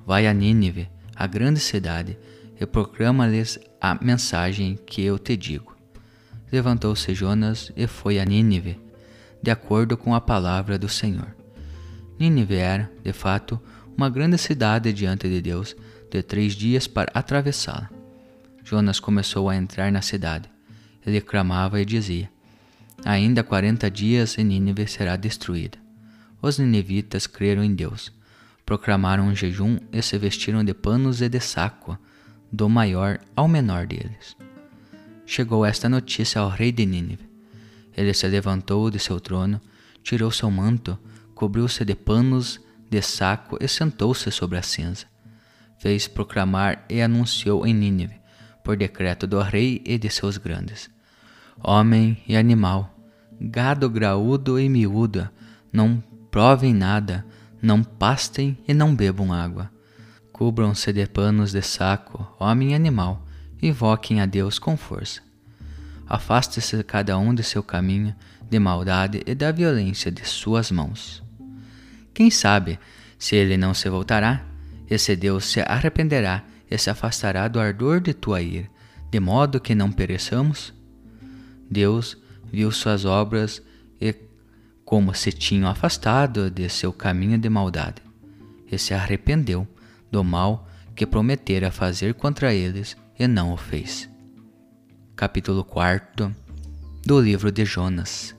vai 0.06 0.26
a 0.28 0.34
Nínive, 0.34 0.88
a 1.14 1.28
grande 1.28 1.60
cidade, 1.60 2.18
e 2.58 2.66
proclama-lhes 2.66 3.60
a 3.82 4.02
mensagem 4.02 4.80
que 4.86 5.02
eu 5.02 5.20
te 5.20 5.36
digo. 5.36 5.75
Levantou-se 6.52 7.14
Jonas 7.14 7.72
e 7.76 7.88
foi 7.88 8.20
a 8.20 8.26
Nínive, 8.26 8.80
de 9.42 9.52
acordo 9.52 9.98
com 9.98 10.14
a 10.14 10.22
palavra 10.22 10.78
do 10.78 10.88
Senhor. 10.88 11.36
Nínive 12.20 12.56
era, 12.56 12.92
de 13.04 13.12
fato, 13.12 13.60
uma 13.98 14.10
grande 14.10 14.38
cidade 14.38 14.92
diante 14.94 15.28
de 15.28 15.42
Deus, 15.42 15.76
de 16.10 16.22
três 16.22 16.54
dias 16.54 16.88
para 16.88 17.12
atravessá-la. 17.14 17.90
Jonas 18.64 19.00
começou 19.00 19.50
a 19.50 19.56
entrar 19.56 19.92
na 19.92 20.02
cidade. 20.02 20.50
Ele 21.06 21.22
clamava 21.22 21.80
e 21.80 21.86
dizia: 21.86 22.30
Ainda 23.04 23.44
quarenta 23.44 23.90
dias 23.90 24.38
e 24.38 24.44
Nínive 24.44 24.88
será 24.88 25.16
destruída. 25.16 25.78
Os 26.42 26.58
ninivitas 26.58 27.28
creram 27.28 27.64
em 27.64 27.74
Deus, 27.74 28.12
proclamaram 28.66 29.28
um 29.28 29.36
jejum 29.36 29.78
e 29.92 30.02
se 30.02 30.18
vestiram 30.18 30.64
de 30.64 30.74
panos 30.74 31.22
e 31.22 31.30
de 31.30 31.40
saco, 31.40 31.98
do 32.52 32.70
maior 32.70 33.20
ao 33.36 33.48
menor 33.48 33.86
deles. 33.86 34.36
Chegou 35.26 35.66
esta 35.66 35.90
notícia 35.90 36.40
ao 36.40 36.50
rei 36.50 36.72
de 36.72 36.86
Nínive. 36.86 37.28
Ele 37.98 38.14
se 38.14 38.28
levantou 38.28 38.92
de 38.92 39.00
seu 39.00 39.20
trono, 39.20 39.60
tirou 40.04 40.30
seu 40.30 40.52
manto, 40.52 41.00
cobriu-se 41.34 41.84
de 41.84 41.96
panos 41.96 42.60
de 42.90 43.02
saco 43.02 43.58
e 43.60 43.68
sentou-se 43.68 44.30
sobre 44.32 44.58
a 44.58 44.62
cinza. 44.62 45.08
Fez 45.80 46.08
proclamar 46.08 46.86
e 46.90 47.02
anunciou 47.02 47.66
em 47.66 47.74
Nínive, 47.74 48.16
por 48.64 48.78
decreto 48.78 49.26
do 49.26 49.42
rei 49.42 49.82
e 49.84 49.98
de 49.98 50.10
seus 50.10 50.38
grandes: 50.38 50.90
Homem 51.64 52.22
e 52.28 52.38
animal, 52.38 52.96
gado 53.42 53.90
graúdo 53.90 54.60
e 54.60 54.70
miúdo, 54.70 55.28
não 55.74 56.04
provem 56.30 56.74
nada, 56.74 57.26
não 57.62 57.84
pastem 57.84 58.58
e 58.68 58.74
não 58.74 58.96
bebam 58.96 59.34
água. 59.34 59.72
Cubram-se 60.32 60.94
de 60.94 61.08
panos 61.08 61.52
de 61.52 61.62
saco, 61.62 62.28
homem 62.40 62.72
e 62.72 62.76
animal, 62.76 63.25
invoquem 63.68 64.22
a 64.22 64.26
Deus 64.26 64.60
com 64.60 64.78
força. 64.78 65.22
Afaste-se 66.08 66.84
cada 66.84 67.18
um 67.18 67.34
de 67.34 67.44
seu 67.44 67.64
caminho 67.64 68.16
de 68.50 68.60
maldade 68.60 69.24
e 69.26 69.34
da 69.34 69.52
violência 69.52 70.12
de 70.12 70.26
suas 70.28 70.72
mãos. 70.72 71.24
Quem 72.14 72.30
sabe 72.30 72.80
se 73.18 73.36
ele 73.36 73.58
não 73.58 73.74
se 73.74 73.90
voltará, 73.90 74.46
esse 74.90 75.16
Deus 75.16 75.46
se 75.46 75.62
arrependerá 75.62 76.44
e 76.70 76.78
se 76.78 76.90
afastará 76.90 77.48
do 77.48 77.60
ardor 77.60 78.00
de 78.00 78.14
tua 78.14 78.42
ira, 78.42 78.70
de 79.10 79.20
modo 79.20 79.60
que 79.60 79.74
não 79.74 79.92
pereçamos? 79.92 80.74
Deus 81.70 82.18
viu 82.52 82.72
suas 82.72 83.04
obras 83.04 83.62
e 84.00 84.14
como 84.84 85.14
se 85.16 85.32
tinham 85.32 85.68
afastado 85.68 86.52
de 86.52 86.70
seu 86.70 86.94
caminho 86.94 87.38
de 87.38 87.50
maldade, 87.50 88.02
e 88.72 88.78
se 88.78 88.94
arrependeu 88.94 89.68
do 90.12 90.24
mal 90.24 90.70
que 90.96 91.06
prometera 91.06 91.72
fazer 91.72 92.14
contra 92.14 92.54
eles 92.54 92.96
e 93.18 93.28
não 93.28 93.54
o 93.54 93.58
fez. 93.58 94.10
Capítulo 95.16 95.64
4 95.64 96.36
do 97.06 97.20
livro 97.20 97.52
de 97.52 97.64
Jonas. 97.64 98.36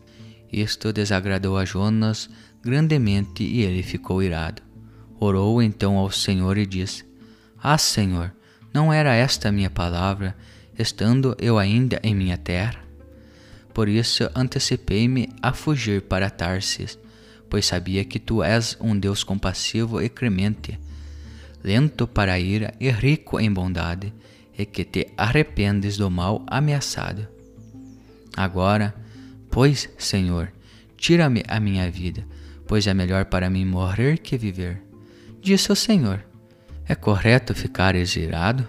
Isto 0.52 0.92
desagradou 0.92 1.56
a 1.56 1.64
Jonas 1.64 2.28
grandemente 2.62 3.42
e 3.42 3.62
ele 3.62 3.82
ficou 3.82 4.22
irado. 4.22 4.62
Orou 5.18 5.62
então 5.62 5.96
ao 5.96 6.10
Senhor 6.10 6.58
e 6.58 6.66
disse: 6.66 7.04
Ah, 7.62 7.78
Senhor, 7.78 8.32
não 8.72 8.92
era 8.92 9.14
esta 9.14 9.48
a 9.48 9.52
minha 9.52 9.70
palavra, 9.70 10.36
estando 10.78 11.34
eu 11.40 11.58
ainda 11.58 11.98
em 12.02 12.14
minha 12.14 12.36
terra? 12.36 12.84
Por 13.72 13.88
isso 13.88 14.28
antecipei-me 14.34 15.30
a 15.40 15.52
fugir 15.52 16.02
para 16.02 16.30
Tarsis, 16.30 16.98
pois 17.48 17.64
sabia 17.64 18.04
que 18.04 18.18
tu 18.18 18.42
és 18.42 18.76
um 18.80 18.98
Deus 18.98 19.24
compassivo 19.24 20.02
e 20.02 20.08
cremente, 20.08 20.78
lento 21.62 22.06
para 22.06 22.34
a 22.34 22.38
ira 22.38 22.74
e 22.80 22.90
rico 22.90 23.40
em 23.40 23.52
bondade, 23.52 24.12
e 24.58 24.64
que 24.64 24.84
te 24.84 25.08
arrependes 25.16 25.96
do 25.96 26.10
mal 26.10 26.44
ameaçado. 26.46 27.26
Agora, 28.36 28.94
pois, 29.50 29.88
Senhor, 29.98 30.52
tira-me 30.96 31.42
a 31.48 31.60
minha 31.60 31.90
vida, 31.90 32.26
pois 32.66 32.86
é 32.86 32.94
melhor 32.94 33.26
para 33.26 33.50
mim 33.50 33.64
morrer 33.64 34.18
que 34.18 34.36
viver. 34.36 34.82
Disse 35.40 35.70
o 35.72 35.76
Senhor: 35.76 36.24
É 36.86 36.94
correto 36.94 37.54
ficar 37.54 37.94
exilado? 37.94 38.66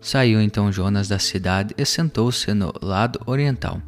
Saiu 0.00 0.40
então 0.40 0.72
Jonas 0.72 1.08
da 1.08 1.18
cidade 1.18 1.74
e 1.76 1.84
sentou-se 1.84 2.52
no 2.54 2.72
lado 2.80 3.20
oriental. 3.26 3.82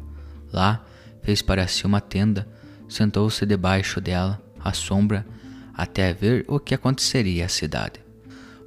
Lá 0.51 0.85
fez 1.23 1.41
para 1.41 1.67
si 1.67 1.85
uma 1.85 2.01
tenda, 2.01 2.47
sentou-se 2.89 3.45
debaixo 3.45 4.01
dela, 4.01 4.41
à 4.59 4.73
sombra, 4.73 5.25
até 5.73 6.13
ver 6.13 6.43
o 6.47 6.59
que 6.59 6.75
aconteceria 6.75 7.45
à 7.45 7.49
cidade 7.49 8.01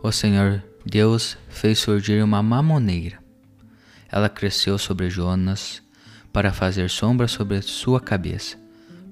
o 0.04 0.12
Senhor 0.12 0.62
Deus 0.84 1.38
fez 1.54 1.78
surgir 1.78 2.22
uma 2.22 2.42
mamoneira. 2.42 3.18
Ela 4.10 4.28
cresceu 4.28 4.76
sobre 4.76 5.08
Jonas 5.08 5.82
para 6.32 6.52
fazer 6.52 6.90
sombra 6.90 7.28
sobre 7.28 7.62
sua 7.62 8.00
cabeça, 8.00 8.58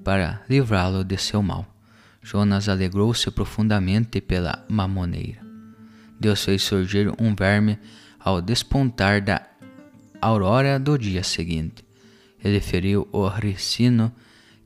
para 0.03 0.41
livrá-lo 0.49 1.03
de 1.03 1.17
seu 1.17 1.41
mal. 1.41 1.65
Jonas 2.21 2.69
alegrou-se 2.69 3.29
profundamente 3.31 4.21
pela 4.21 4.63
mamoneira. 4.69 5.41
Deus 6.19 6.43
fez 6.43 6.63
surgir 6.63 7.11
um 7.19 7.33
verme 7.33 7.79
ao 8.19 8.41
despontar 8.41 9.21
da 9.21 9.41
aurora 10.21 10.79
do 10.79 10.97
dia 10.97 11.23
seguinte. 11.23 11.83
Ele 12.43 12.59
feriu 12.59 13.07
o 13.11 13.27
ricino 13.27 14.13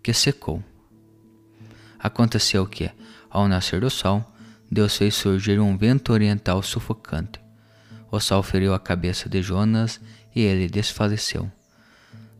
que 0.03 0.13
secou. 0.13 0.63
Aconteceu 1.99 2.65
que, 2.65 2.89
ao 3.29 3.47
nascer 3.47 3.81
do 3.81 3.89
sol, 3.89 4.23
Deus 4.69 4.97
fez 4.97 5.15
surgir 5.15 5.59
um 5.59 5.77
vento 5.77 6.11
oriental 6.11 6.61
sufocante. 6.61 7.46
O 8.11 8.19
sol 8.19 8.41
feriu 8.41 8.73
a 8.73 8.79
cabeça 8.79 9.27
de 9.27 9.41
Jonas 9.41 9.99
e 10.35 10.41
ele 10.41 10.69
desfaleceu. 10.69 11.51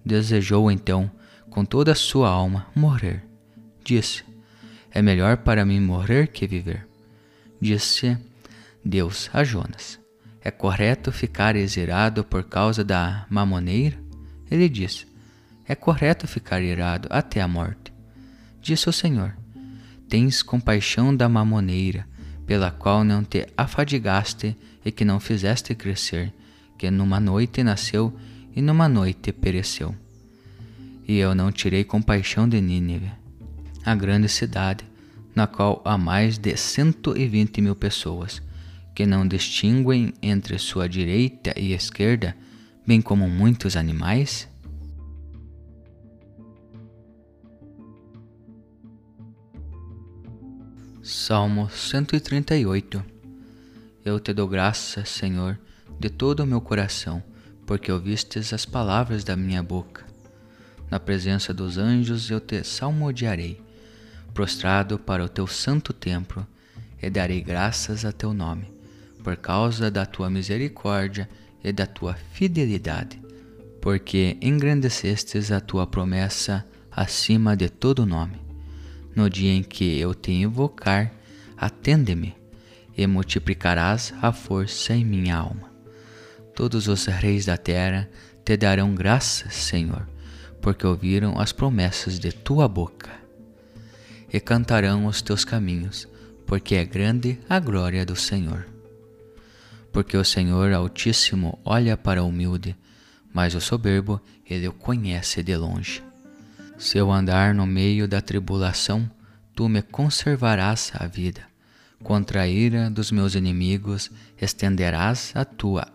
Desejou 0.05 0.71
então, 0.71 1.11
com 1.49 1.65
toda 1.65 1.91
a 1.91 1.95
sua 1.95 2.29
alma, 2.29 2.67
morrer. 2.75 3.23
Disse: 3.83 4.23
É 4.91 5.01
melhor 5.01 5.37
para 5.37 5.65
mim 5.65 5.79
morrer 5.81 6.27
que 6.27 6.47
viver. 6.47 6.87
Disse 7.59 8.17
Deus 8.83 9.29
a 9.33 9.43
Jonas: 9.43 9.99
É 10.41 10.51
correto 10.51 11.11
ficar 11.11 11.55
exirado 11.55 12.23
por 12.23 12.43
causa 12.43 12.83
da 12.83 13.25
mamoneira? 13.29 13.97
Ele 14.49 14.69
disse: 14.69 15.05
É 15.67 15.75
correto 15.75 16.27
ficar 16.27 16.61
irado 16.61 17.07
até 17.11 17.41
a 17.41 17.47
morte. 17.47 17.91
Disse 18.61 18.87
o 18.87 18.93
Senhor: 18.93 19.35
Tens 20.07 20.41
compaixão 20.41 21.13
da 21.15 21.27
mamoneira 21.27 22.07
pela 22.45 22.71
qual 22.71 23.03
não 23.03 23.25
te 23.25 23.45
afadigaste 23.57 24.55
e 24.87 24.91
que 24.91 25.03
não 25.03 25.19
fizeste 25.19 25.75
crescer, 25.75 26.33
que 26.77 26.89
numa 26.89 27.19
noite 27.19 27.61
nasceu 27.61 28.17
e 28.55 28.61
numa 28.61 28.87
noite 28.87 29.33
pereceu. 29.33 29.93
E 31.05 31.17
eu 31.17 31.35
não 31.35 31.51
tirei 31.51 31.83
compaixão 31.83 32.47
de 32.47 32.61
Nínive, 32.61 33.11
a 33.83 33.93
grande 33.93 34.29
cidade, 34.29 34.85
na 35.35 35.45
qual 35.45 35.81
há 35.83 35.97
mais 35.97 36.37
de 36.37 36.55
cento 36.55 37.17
e 37.17 37.27
vinte 37.27 37.59
mil 37.59 37.75
pessoas, 37.75 38.41
que 38.95 39.05
não 39.05 39.27
distinguem 39.27 40.13
entre 40.21 40.57
sua 40.57 40.87
direita 40.87 41.53
e 41.59 41.73
esquerda, 41.73 42.33
bem 42.87 43.01
como 43.01 43.27
muitos 43.27 43.75
animais? 43.75 44.47
Salmo 51.03 51.69
138 51.69 53.16
Eu 54.07 54.21
te 54.21 54.31
dou 54.31 54.47
graça, 54.47 55.03
Senhor, 55.03 55.59
de 55.99 56.09
todo 56.09 56.39
o 56.39 56.45
meu 56.45 56.61
coração, 56.61 57.21
porque 57.65 57.91
ouvistes 57.91 58.53
as 58.53 58.65
palavras 58.65 59.21
da 59.21 59.35
minha 59.35 59.61
boca. 59.61 60.05
Na 60.89 60.97
presença 60.97 61.53
dos 61.53 61.77
anjos 61.77 62.31
eu 62.31 62.39
te 62.39 62.63
salmodiarei, 62.63 63.61
prostrado 64.33 64.97
para 64.97 65.25
o 65.25 65.27
teu 65.27 65.45
santo 65.45 65.91
templo, 65.91 66.47
e 67.03 67.09
darei 67.09 67.41
graças 67.41 68.05
a 68.05 68.13
teu 68.13 68.33
nome, 68.33 68.73
por 69.21 69.35
causa 69.35 69.91
da 69.91 70.05
tua 70.05 70.29
misericórdia 70.29 71.29
e 71.61 71.73
da 71.73 71.85
tua 71.85 72.13
fidelidade, 72.13 73.21
porque 73.81 74.37
engrandecestes 74.41 75.51
a 75.51 75.59
tua 75.59 75.85
promessa 75.85 76.65
acima 76.89 77.57
de 77.57 77.67
todo 77.67 78.05
nome. 78.05 78.39
No 79.13 79.29
dia 79.29 79.51
em 79.51 79.63
que 79.63 79.99
eu 79.99 80.15
te 80.15 80.31
invocar, 80.31 81.13
atende-me 81.57 82.46
e 82.97 83.05
multiplicarás 83.05 84.11
a 84.21 84.31
força 84.33 84.93
em 84.93 85.05
minha 85.05 85.37
alma. 85.37 85.71
Todos 86.55 86.87
os 86.87 87.05
reis 87.05 87.45
da 87.45 87.55
terra 87.55 88.09
te 88.43 88.57
darão 88.57 88.95
graças, 88.95 89.53
Senhor, 89.53 90.09
porque 90.59 90.87
ouviram 90.87 91.39
as 91.39 91.51
promessas 91.51 92.17
de 92.17 92.31
tua 92.31 92.67
boca. 92.67 93.11
E 94.33 94.39
cantarão 94.39 95.05
os 95.05 95.21
teus 95.21 95.45
caminhos, 95.45 96.07
porque 96.47 96.75
é 96.75 96.83
grande 96.83 97.39
a 97.47 97.59
glória 97.59 98.03
do 98.03 98.15
Senhor. 98.15 98.67
Porque 99.93 100.17
o 100.17 100.25
Senhor 100.25 100.73
Altíssimo 100.73 101.59
olha 101.63 101.95
para 101.95 102.23
o 102.23 102.27
humilde, 102.27 102.75
mas 103.31 103.53
o 103.53 103.61
soberbo 103.61 104.19
ele 104.49 104.67
o 104.67 104.73
conhece 104.73 105.43
de 105.43 105.55
longe. 105.55 106.03
Se 106.77 106.97
eu 106.97 107.11
andar 107.11 107.53
no 107.53 107.65
meio 107.65 108.07
da 108.07 108.21
tribulação, 108.21 109.09
tu 109.55 109.69
me 109.69 109.81
conservarás 109.81 110.91
a 110.95 111.07
vida. 111.07 111.41
Contra 112.03 112.41
a 112.41 112.47
ira 112.47 112.89
dos 112.89 113.11
meus 113.11 113.35
inimigos 113.35 114.11
estenderás 114.39 115.31
a 115.35 115.43
tua 115.43 115.87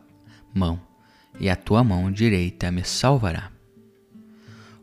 mão, 0.53 0.81
e 1.39 1.49
a 1.49 1.57
tua 1.57 1.83
mão 1.83 2.11
direita 2.11 2.71
me 2.71 2.85
salvará. 2.85 3.51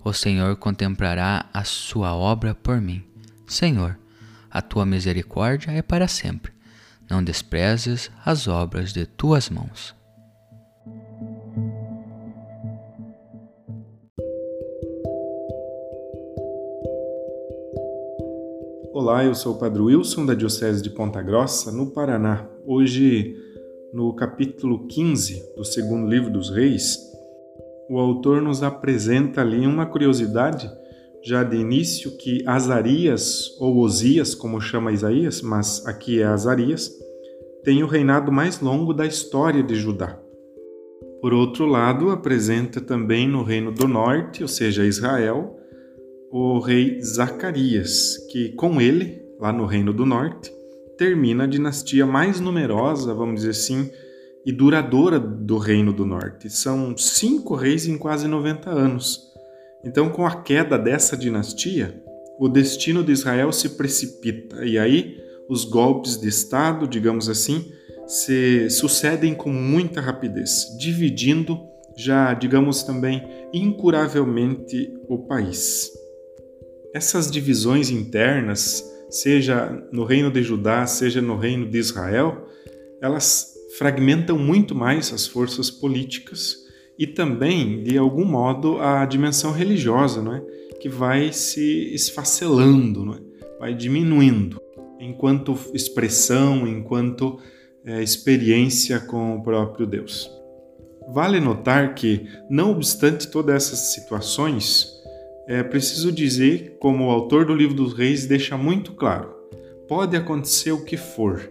O 0.04 0.14
Senhor 0.14 0.56
contemplará 0.56 1.46
a 1.54 1.64
sua 1.64 2.16
obra 2.16 2.56
por 2.56 2.80
mim. 2.80 3.04
Senhor, 3.46 4.00
a 4.50 4.62
tua 4.62 4.86
misericórdia 4.86 5.72
é 5.72 5.82
para 5.82 6.08
sempre. 6.08 6.54
Não 7.10 7.24
desprezes 7.24 8.10
as 8.26 8.48
obras 8.48 8.94
de 8.94 9.06
tuas 9.06 9.50
mãos. 9.50 9.99
Olá, 19.02 19.24
eu 19.24 19.34
sou 19.34 19.54
o 19.56 19.58
Padre 19.58 19.82
Wilson 19.82 20.26
da 20.26 20.34
Diocese 20.34 20.84
de 20.84 20.90
Ponta 20.90 21.22
Grossa, 21.22 21.72
no 21.72 21.90
Paraná. 21.90 22.46
Hoje, 22.66 23.34
no 23.94 24.14
capítulo 24.14 24.88
15 24.88 25.56
do 25.56 25.64
segundo 25.64 26.06
livro 26.06 26.30
dos 26.30 26.50
Reis, 26.50 26.98
o 27.90 27.98
autor 27.98 28.42
nos 28.42 28.62
apresenta 28.62 29.40
ali 29.40 29.66
uma 29.66 29.86
curiosidade, 29.86 30.70
já 31.24 31.46
de 31.46 31.56
início, 31.56 32.18
que 32.18 32.44
Azarias, 32.46 33.56
ou 33.58 33.78
Osias, 33.78 34.36
como 34.36 34.60
chama 34.60 34.92
Isaías, 34.92 35.42
mas 35.42 35.88
aqui 35.88 36.22
é 36.22 36.26
Azarias, 36.26 36.92
tem 37.64 37.82
o 37.82 37.88
reinado 37.88 38.34
mais 38.34 38.60
longo 38.60 38.94
da 38.94 39.06
história 39.06 39.64
de 39.64 39.76
Judá. 39.76 40.20
Por 41.22 41.34
outro 41.34 41.66
lado, 41.66 42.10
apresenta 42.10 42.82
também 42.82 43.30
no 43.30 43.44
reino 43.44 43.72
do 43.72 43.88
norte, 43.88 44.42
ou 44.42 44.50
seja, 44.50 44.86
Israel, 44.86 45.58
o 46.32 46.60
rei 46.60 47.02
Zacarias, 47.02 48.18
que 48.32 48.50
com 48.50 48.80
ele, 48.80 49.22
lá 49.40 49.52
no 49.52 49.66
Reino 49.66 49.92
do 49.92 50.06
Norte, 50.06 50.52
termina 50.98 51.46
a 51.46 51.48
dinastia 51.48 52.06
mais 52.06 52.40
numerosa, 52.40 53.14
vamos 53.14 53.36
dizer 53.36 53.52
assim, 53.52 53.90
e 54.46 54.52
duradoura 54.52 55.20
do 55.20 55.58
Reino 55.58 55.94
do 55.94 56.06
Norte. 56.06 56.50
São 56.50 56.96
cinco 56.98 57.56
reis 57.56 57.88
em 57.88 57.98
quase 57.98 58.28
90 58.28 58.70
anos. 58.70 59.30
Então, 59.84 60.10
com 60.10 60.26
a 60.26 60.42
queda 60.42 60.78
dessa 60.78 61.16
dinastia, 61.16 62.02
o 62.38 62.48
destino 62.48 63.04
de 63.04 63.12
Israel 63.12 63.52
se 63.52 63.70
precipita 63.70 64.66
e 64.66 64.78
aí 64.78 65.18
os 65.50 65.66
golpes 65.66 66.18
de 66.18 66.28
Estado, 66.28 66.88
digamos 66.88 67.28
assim, 67.28 67.72
se 68.06 68.70
sucedem 68.70 69.34
com 69.34 69.52
muita 69.52 70.00
rapidez, 70.02 70.76
dividindo 70.78 71.60
já, 71.98 72.34
digamos 72.34 72.84
também, 72.84 73.24
incuravelmente 73.54 74.94
o 75.08 75.18
país. 75.18 75.92
Essas 76.94 77.30
divisões 77.30 77.90
internas, 77.90 78.84
seja 79.10 79.70
no 79.92 80.04
reino 80.04 80.32
de 80.32 80.42
Judá, 80.42 80.86
seja 80.88 81.22
no 81.22 81.38
reino 81.38 81.70
de 81.70 81.78
Israel, 81.78 82.48
elas 83.02 83.54
fragmentam 83.78 84.38
muito 84.38 84.74
mais 84.74 85.14
as 85.14 85.28
forças 85.28 85.70
políticas 85.70 86.58
e 86.98 87.06
também, 87.08 87.84
de 87.84 87.98
algum 87.98 88.26
modo, 88.26 88.80
a 88.80 89.06
dimensão 89.06 89.52
religiosa, 89.52 90.22
não 90.22 90.34
é? 90.34 90.42
que 90.80 90.90
vai 90.90 91.32
se 91.32 91.94
esfacelando, 91.94 93.06
não 93.06 93.14
é? 93.14 93.20
vai 93.60 93.74
diminuindo, 93.74 94.60
enquanto 95.00 95.58
expressão, 95.74 96.68
enquanto 96.68 97.40
é, 97.86 98.02
experiência 98.02 99.00
com 99.00 99.36
o 99.36 99.44
próprio 99.44 99.86
Deus. 99.86 100.30
Vale 101.12 101.40
notar 101.40 101.96
que, 101.96 102.28
não 102.50 102.72
obstante 102.72 103.30
todas 103.30 103.56
essas 103.56 103.94
situações, 103.94 104.99
é 105.50 105.64
preciso 105.64 106.12
dizer, 106.12 106.78
como 106.80 107.08
o 107.08 107.10
autor 107.10 107.44
do 107.44 107.56
Livro 107.56 107.74
dos 107.74 107.94
Reis 107.94 108.28
deixa 108.28 108.56
muito 108.56 108.94
claro: 108.94 109.34
pode 109.88 110.16
acontecer 110.16 110.72
o 110.72 110.86
que 110.86 110.96
for, 110.96 111.42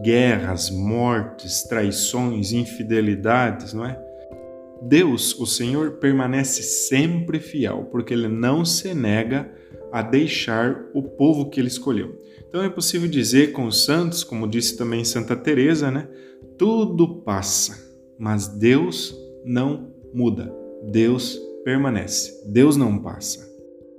guerras, 0.00 0.70
mortes, 0.70 1.64
traições, 1.64 2.52
infidelidades, 2.52 3.72
não 3.72 3.84
é? 3.84 4.00
Deus, 4.80 5.36
o 5.40 5.44
Senhor, 5.44 5.94
permanece 5.94 6.62
sempre 6.62 7.40
fiel, 7.40 7.88
porque 7.90 8.14
ele 8.14 8.28
não 8.28 8.64
se 8.64 8.94
nega 8.94 9.50
a 9.90 10.02
deixar 10.02 10.84
o 10.94 11.02
povo 11.02 11.50
que 11.50 11.58
ele 11.58 11.66
escolheu. 11.66 12.16
Então 12.48 12.62
é 12.62 12.70
possível 12.70 13.08
dizer 13.08 13.50
com 13.50 13.66
os 13.66 13.84
santos, 13.84 14.22
como 14.22 14.46
disse 14.46 14.76
também 14.76 15.04
Santa 15.04 15.34
Teresa, 15.34 15.90
né? 15.90 16.08
Tudo 16.56 17.22
passa, 17.22 17.76
mas 18.16 18.46
Deus 18.46 19.12
não 19.44 19.92
muda. 20.14 20.54
Deus 20.92 21.47
permanece. 21.68 22.32
Deus 22.46 22.78
não 22.78 22.98
passa. 22.98 23.46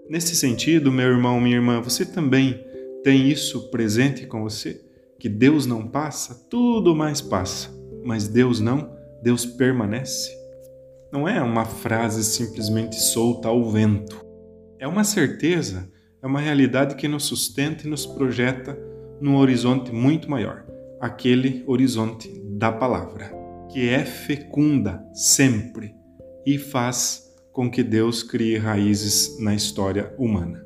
Nesse 0.10 0.36
sentido, 0.36 0.92
meu 0.92 1.06
irmão, 1.06 1.40
minha 1.40 1.58
irmã, 1.58 1.80
você 1.80 2.04
também 2.04 2.66
tem 3.04 3.30
isso 3.30 3.70
presente 3.70 4.26
com 4.26 4.42
você? 4.42 4.82
Que 5.20 5.30
Deus 5.30 5.68
não 5.68 5.88
passa, 5.88 6.48
tudo 6.50 6.96
mais 6.96 7.22
passa, 7.22 7.70
mas 8.04 8.28
Deus 8.28 8.60
não, 8.60 8.92
Deus 9.22 9.46
permanece? 9.46 10.36
Não 11.14 11.28
é 11.28 11.40
uma 11.44 11.64
frase 11.64 12.24
simplesmente 12.24 13.00
solta 13.00 13.50
ao 13.50 13.70
vento. 13.70 14.20
É 14.80 14.88
uma 14.88 15.04
certeza, 15.04 15.88
é 16.24 16.26
uma 16.26 16.40
realidade 16.40 16.96
que 16.96 17.08
nos 17.08 17.26
sustenta 17.26 17.86
e 17.86 17.90
nos 17.90 18.04
projeta 18.04 18.76
num 19.22 19.36
horizonte 19.36 19.92
muito 19.92 20.28
maior 20.28 20.66
aquele 21.00 21.64
horizonte 21.68 22.34
da 22.50 22.72
palavra, 22.72 23.32
que 23.72 23.88
é 23.88 24.04
fecunda 24.04 25.06
sempre 25.14 25.94
e 26.48 26.58
faz 26.58 27.29
com 27.60 27.70
que 27.70 27.84
Deus 27.84 28.24
crie 28.24 28.56
raízes 28.56 29.38
na 29.38 29.54
história 29.54 30.14
humana. 30.18 30.66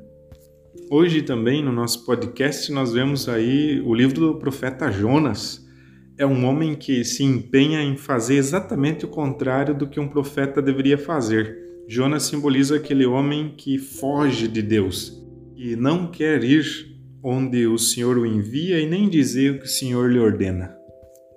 Hoje 0.88 1.22
também 1.22 1.60
no 1.60 1.72
nosso 1.72 2.06
podcast 2.06 2.70
nós 2.70 2.92
vemos 2.92 3.28
aí 3.28 3.82
o 3.84 3.92
livro 3.92 4.20
do 4.20 4.38
profeta 4.38 4.92
Jonas. 4.92 5.66
É 6.16 6.24
um 6.24 6.44
homem 6.46 6.76
que 6.76 7.04
se 7.04 7.24
empenha 7.24 7.82
em 7.82 7.96
fazer 7.96 8.36
exatamente 8.36 9.04
o 9.04 9.08
contrário 9.08 9.74
do 9.74 9.88
que 9.88 9.98
um 9.98 10.06
profeta 10.06 10.62
deveria 10.62 10.96
fazer. 10.96 11.58
Jonas 11.88 12.22
simboliza 12.22 12.76
aquele 12.76 13.04
homem 13.04 13.56
que 13.56 13.76
foge 13.76 14.46
de 14.46 14.62
Deus 14.62 15.20
e 15.56 15.74
não 15.74 16.12
quer 16.12 16.44
ir 16.44 16.64
onde 17.24 17.66
o 17.66 17.76
Senhor 17.76 18.16
o 18.18 18.24
envia 18.24 18.78
e 18.78 18.88
nem 18.88 19.08
dizer 19.08 19.50
o 19.50 19.58
que 19.58 19.64
o 19.64 19.68
Senhor 19.68 20.08
lhe 20.08 20.20
ordena. 20.20 20.72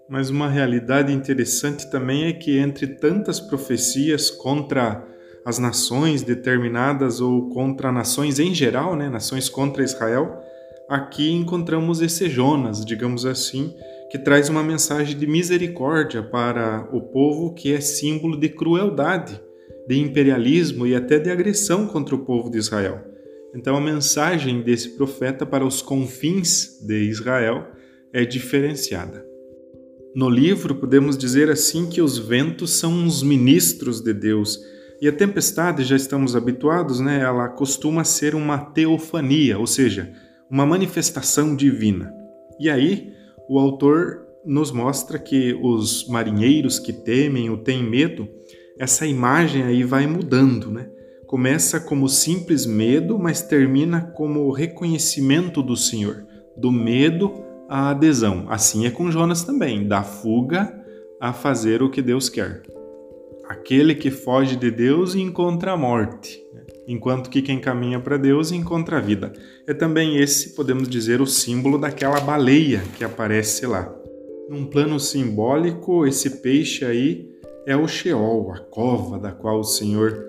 Mas 0.08 0.30
uma 0.30 0.50
realidade 0.50 1.12
interessante 1.12 1.90
também 1.90 2.26
é 2.26 2.34
que 2.34 2.60
entre 2.60 2.86
tantas 2.86 3.40
profecias 3.40 4.30
contra 4.30 5.17
as 5.48 5.58
nações 5.58 6.24
determinadas 6.24 7.22
ou 7.22 7.48
contra 7.48 7.90
nações 7.90 8.38
em 8.38 8.54
geral, 8.54 8.98
né, 8.98 9.08
nações 9.08 9.48
contra 9.48 9.82
Israel, 9.82 10.42
aqui 10.90 11.32
encontramos 11.32 12.02
esse 12.02 12.30
Jonas, 12.30 12.84
digamos 12.84 13.26
assim, 13.26 13.74
que 14.12 14.20
traz 14.20 14.50
uma 14.50 14.62
mensagem 14.62 15.18
de 15.18 15.26
misericórdia 15.26 16.22
para 16.22 16.90
o 16.92 17.00
povo 17.00 17.54
que 17.54 17.72
é 17.72 17.80
símbolo 17.80 18.38
de 18.38 18.50
crueldade, 18.50 19.40
de 19.88 19.98
imperialismo 19.98 20.86
e 20.86 20.94
até 20.94 21.18
de 21.18 21.32
agressão 21.32 21.88
contra 21.88 22.14
o 22.14 22.26
povo 22.26 22.52
de 22.52 22.58
Israel. 22.58 23.02
Então 23.56 23.78
a 23.78 23.82
mensagem 23.82 24.62
desse 24.62 24.98
profeta 24.98 25.46
para 25.46 25.66
os 25.66 25.82
confins 25.82 26.78
de 26.86 27.04
Israel 27.10 27.68
é 28.12 28.26
diferenciada. 28.26 29.26
No 30.14 30.30
livro 30.30 30.76
podemos 30.76 31.18
dizer 31.18 31.50
assim 31.50 31.88
que 31.88 32.02
os 32.02 32.18
ventos 32.18 32.72
são 32.72 33.08
os 33.08 33.24
ministros 33.24 34.02
de 34.02 34.14
Deus 34.14 34.60
e 35.00 35.08
a 35.08 35.12
tempestade, 35.12 35.84
já 35.84 35.96
estamos 35.96 36.36
habituados, 36.36 37.00
né? 37.00 37.22
Ela 37.22 37.48
costuma 37.50 38.04
ser 38.04 38.34
uma 38.34 38.58
teofania, 38.58 39.60
ou 39.60 39.68
seja, 39.68 40.12
uma 40.50 40.66
manifestação 40.66 41.56
divina. 41.56 42.12
E 42.60 42.70
aí, 42.70 43.14
o 43.48 43.60
autor 43.60 44.26
nos 44.44 44.72
mostra 44.72 45.20
que 45.20 45.54
os 45.62 46.08
marinheiros 46.08 46.80
que 46.80 46.94
temem 46.94 47.50
ou 47.50 47.58
têm 47.58 47.84
medo, 47.84 48.28
essa 48.80 49.06
imagem 49.06 49.64
aí 49.64 49.84
vai 49.84 50.08
mudando, 50.08 50.72
né? 50.72 50.90
Começa 51.28 51.80
como 51.80 52.08
simples 52.08 52.66
medo, 52.66 53.20
mas 53.20 53.42
termina 53.42 54.02
como 54.16 54.50
reconhecimento 54.52 55.62
do 55.62 55.76
Senhor, 55.76 56.26
do 56.56 56.72
medo 56.72 57.44
à 57.70 57.90
adesão. 57.90 58.46
Assim 58.50 58.86
é 58.86 58.90
com 58.90 59.12
Jonas 59.12 59.44
também, 59.44 59.88
da 59.88 60.02
fuga 60.02 60.74
a 61.20 61.34
fazer 61.34 61.84
o 61.84 61.90
que 61.90 62.02
Deus 62.02 62.30
quer. 62.30 62.64
Aquele 63.48 63.96
que 63.96 64.12
foge 64.12 64.58
de 64.58 64.70
Deus 64.70 65.16
encontra 65.16 65.72
a 65.72 65.78
morte, 65.78 66.44
né? 66.54 66.64
enquanto 66.86 67.30
que 67.30 67.42
quem 67.42 67.60
caminha 67.60 68.00
para 68.00 68.18
Deus 68.18 68.52
encontra 68.52 68.98
a 68.98 69.02
vida. 69.02 69.32
É 69.66 69.74
também 69.74 70.18
esse, 70.18 70.54
podemos 70.54 70.90
dizer, 70.90 71.22
o 71.22 71.26
símbolo 71.26 71.78
daquela 71.78 72.20
baleia 72.20 72.82
que 72.98 73.06
aparece 73.06 73.66
lá. 73.66 73.94
Num 74.50 74.66
plano 74.66 75.00
simbólico, 75.00 76.06
esse 76.06 76.42
peixe 76.42 76.84
aí 76.84 77.30
é 77.66 77.76
o 77.76 77.88
Sheol, 77.88 78.52
a 78.52 78.60
cova 78.60 79.18
da 79.18 79.32
qual 79.32 79.60
o 79.60 79.64
Senhor 79.64 80.26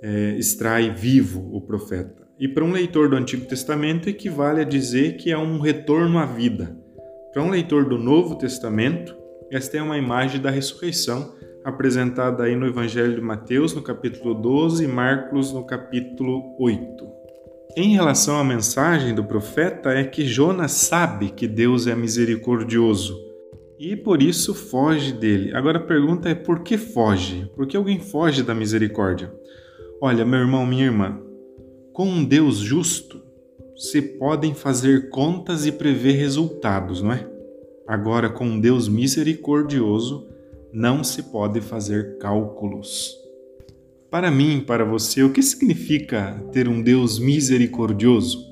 é, 0.00 0.36
extrai 0.38 0.90
vivo 0.90 1.48
o 1.52 1.60
profeta. 1.60 2.28
E 2.38 2.48
para 2.48 2.64
um 2.64 2.72
leitor 2.72 3.08
do 3.08 3.16
Antigo 3.16 3.46
Testamento 3.46 4.08
equivale 4.08 4.60
a 4.60 4.64
dizer 4.64 5.16
que 5.16 5.30
é 5.30 5.36
um 5.36 5.58
retorno 5.58 6.18
à 6.18 6.24
vida. 6.24 6.76
Para 7.32 7.42
um 7.42 7.50
leitor 7.50 7.88
do 7.88 7.98
Novo 7.98 8.36
Testamento, 8.36 9.14
esta 9.50 9.76
é 9.76 9.82
uma 9.82 9.98
imagem 9.98 10.40
da 10.40 10.50
ressurreição 10.50 11.34
apresentada 11.64 12.44
aí 12.44 12.56
no 12.56 12.66
Evangelho 12.66 13.14
de 13.14 13.20
Mateus, 13.20 13.74
no 13.74 13.82
capítulo 13.82 14.34
12, 14.34 14.84
e 14.84 14.88
Marcos, 14.88 15.52
no 15.52 15.64
capítulo 15.64 16.56
8. 16.58 17.08
Em 17.76 17.94
relação 17.94 18.38
à 18.38 18.44
mensagem 18.44 19.14
do 19.14 19.24
profeta, 19.24 19.90
é 19.90 20.04
que 20.04 20.24
Jonas 20.24 20.72
sabe 20.72 21.30
que 21.30 21.46
Deus 21.46 21.86
é 21.86 21.94
misericordioso 21.94 23.16
e 23.78 23.96
por 23.96 24.20
isso 24.22 24.54
foge 24.54 25.12
dele. 25.12 25.54
Agora 25.54 25.78
a 25.78 25.82
pergunta 25.82 26.28
é 26.28 26.34
por 26.34 26.60
que 26.60 26.76
foge? 26.76 27.50
Por 27.54 27.66
que 27.66 27.76
alguém 27.76 27.98
foge 27.98 28.42
da 28.42 28.54
misericórdia? 28.54 29.32
Olha, 30.02 30.24
meu 30.24 30.40
irmão, 30.40 30.66
minha 30.66 30.84
irmã, 30.84 31.18
com 31.92 32.06
um 32.06 32.24
Deus 32.24 32.56
justo, 32.56 33.22
se 33.76 34.02
podem 34.02 34.52
fazer 34.52 35.08
contas 35.08 35.64
e 35.64 35.72
prever 35.72 36.12
resultados, 36.12 37.00
não 37.00 37.12
é? 37.12 37.26
Agora, 37.86 38.28
com 38.28 38.44
um 38.44 38.60
Deus 38.60 38.86
misericordioso, 38.86 40.28
não 40.72 41.02
se 41.02 41.24
pode 41.24 41.60
fazer 41.60 42.18
cálculos. 42.18 43.16
Para 44.10 44.30
mim, 44.30 44.62
para 44.66 44.84
você, 44.84 45.22
o 45.22 45.32
que 45.32 45.42
significa 45.42 46.42
ter 46.52 46.68
um 46.68 46.82
Deus 46.82 47.18
misericordioso? 47.18 48.50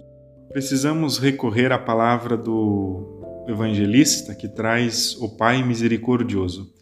Precisamos 0.51 1.19
recorrer 1.19 1.73
à 1.73 1.79
palavra 1.79 2.37
do 2.37 3.45
evangelista 3.49 4.35
que 4.35 4.49
traz 4.49 5.17
o 5.21 5.37
Pai 5.37 5.63
misericordioso 5.63 6.73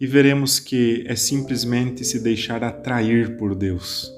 e 0.00 0.06
veremos 0.06 0.58
que 0.58 1.04
é 1.06 1.14
simplesmente 1.14 2.04
se 2.04 2.20
deixar 2.20 2.64
atrair 2.64 3.36
por 3.36 3.54
Deus. 3.54 4.10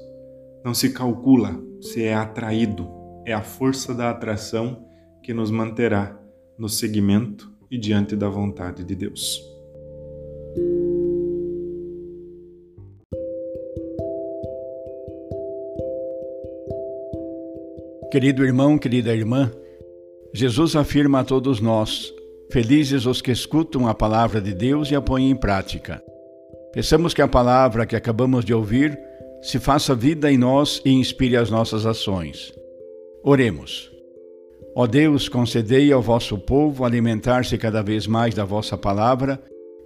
Não 0.64 0.74
se 0.74 0.90
calcula, 0.90 1.60
se 1.80 2.04
é 2.04 2.14
atraído. 2.14 2.88
É 3.26 3.32
a 3.32 3.42
força 3.42 3.94
da 3.94 4.10
atração 4.10 4.86
que 5.22 5.34
nos 5.34 5.50
manterá 5.50 6.18
no 6.58 6.68
seguimento 6.68 7.50
e 7.70 7.78
diante 7.78 8.14
da 8.14 8.28
vontade 8.28 8.84
de 8.84 8.94
Deus. 8.94 9.51
Querido 18.12 18.44
irmão, 18.44 18.76
querida 18.76 19.16
irmã, 19.16 19.50
Jesus 20.34 20.76
afirma 20.76 21.20
a 21.20 21.24
todos 21.24 21.62
nós: 21.62 22.12
felizes 22.50 23.06
os 23.06 23.22
que 23.22 23.30
escutam 23.30 23.88
a 23.88 23.94
palavra 23.94 24.38
de 24.38 24.52
Deus 24.52 24.90
e 24.90 24.94
a 24.94 25.00
põem 25.00 25.30
em 25.30 25.34
prática. 25.34 25.98
Peçamos 26.74 27.14
que 27.14 27.22
a 27.22 27.26
palavra 27.26 27.86
que 27.86 27.96
acabamos 27.96 28.44
de 28.44 28.52
ouvir 28.52 28.98
se 29.40 29.58
faça 29.58 29.94
vida 29.94 30.30
em 30.30 30.36
nós 30.36 30.82
e 30.84 30.90
inspire 30.90 31.38
as 31.38 31.48
nossas 31.48 31.86
ações. 31.86 32.52
Oremos. 33.24 33.90
Ó 34.76 34.86
Deus, 34.86 35.26
concedei 35.26 35.90
ao 35.90 36.02
vosso 36.02 36.36
povo 36.36 36.84
alimentar-se 36.84 37.56
cada 37.56 37.82
vez 37.82 38.06
mais 38.06 38.34
da 38.34 38.44
vossa 38.44 38.76
palavra 38.76 39.42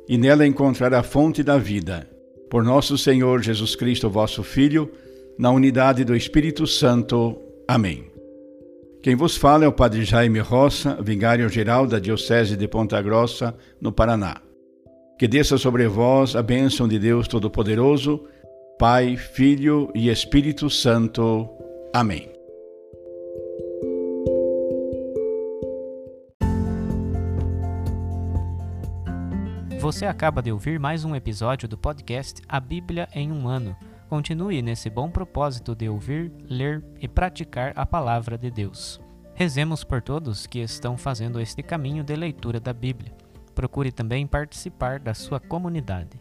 e 0.09 0.19
nela 0.19 0.45
encontrar 0.45 0.93
a 0.95 1.05
fonte 1.05 1.45
da 1.45 1.59
vida. 1.59 2.11
Por 2.51 2.65
nosso 2.65 2.99
Senhor 2.99 3.41
Jesus 3.41 3.77
Cristo, 3.77 4.11
vosso 4.11 4.43
Filho, 4.43 4.91
na 5.39 5.53
unidade 5.53 6.03
do 6.03 6.17
Espírito 6.17 6.67
Santo. 6.67 7.39
Amém. 7.69 8.16
Quem 9.07 9.14
vos 9.14 9.37
fala 9.37 9.64
é 9.64 9.69
o 9.69 9.73
Padre 9.73 10.05
Jaime 10.05 10.40
Roça, 10.40 11.01
vigário-geral 11.01 11.87
da 11.87 12.01
Diocese 12.01 12.57
de 12.57 12.66
Ponta 12.66 13.01
Grossa, 13.01 13.57
no 13.81 13.92
Paraná. 13.92 14.42
Que 15.16 15.29
desça 15.29 15.57
sobre 15.57 15.87
vós 15.87 16.35
a 16.35 16.42
bênção 16.42 16.88
de 16.88 16.99
Deus 16.99 17.29
Todo-Poderoso, 17.29 18.27
Pai, 18.77 19.16
Filho 19.16 19.92
e 19.95 20.09
Espírito 20.09 20.69
Santo. 20.69 21.49
Amém. 21.95 22.29
Você 29.79 30.05
acaba 30.05 30.42
de 30.42 30.51
ouvir 30.51 30.81
mais 30.81 31.05
um 31.05 31.14
episódio 31.14 31.69
do 31.69 31.79
podcast 31.79 32.42
A 32.49 32.59
Bíblia 32.59 33.09
em 33.14 33.31
um 33.31 33.47
Ano 33.47 33.77
Continue 34.09 34.62
nesse 34.62 34.88
bom 34.88 35.11
propósito 35.11 35.75
de 35.75 35.88
ouvir, 35.88 36.33
ler 36.49 36.85
e 37.01 37.09
praticar 37.09 37.73
a 37.75 37.85
palavra 37.85 38.38
de 38.38 38.51
Deus. 38.51 39.01
Rezemos 39.35 39.83
por 39.83 40.01
todos 40.01 40.47
que 40.47 40.61
estão 40.61 40.97
fazendo 40.97 41.40
este 41.40 41.62
caminho 41.62 42.05
de 42.05 42.14
leitura 42.14 42.61
da 42.61 42.73
Bíblia. 42.73 43.12
Procure 43.55 43.90
também 43.90 44.27
participar 44.27 45.01
da 45.01 45.12
sua 45.12 45.40
comunidade. 45.40 46.21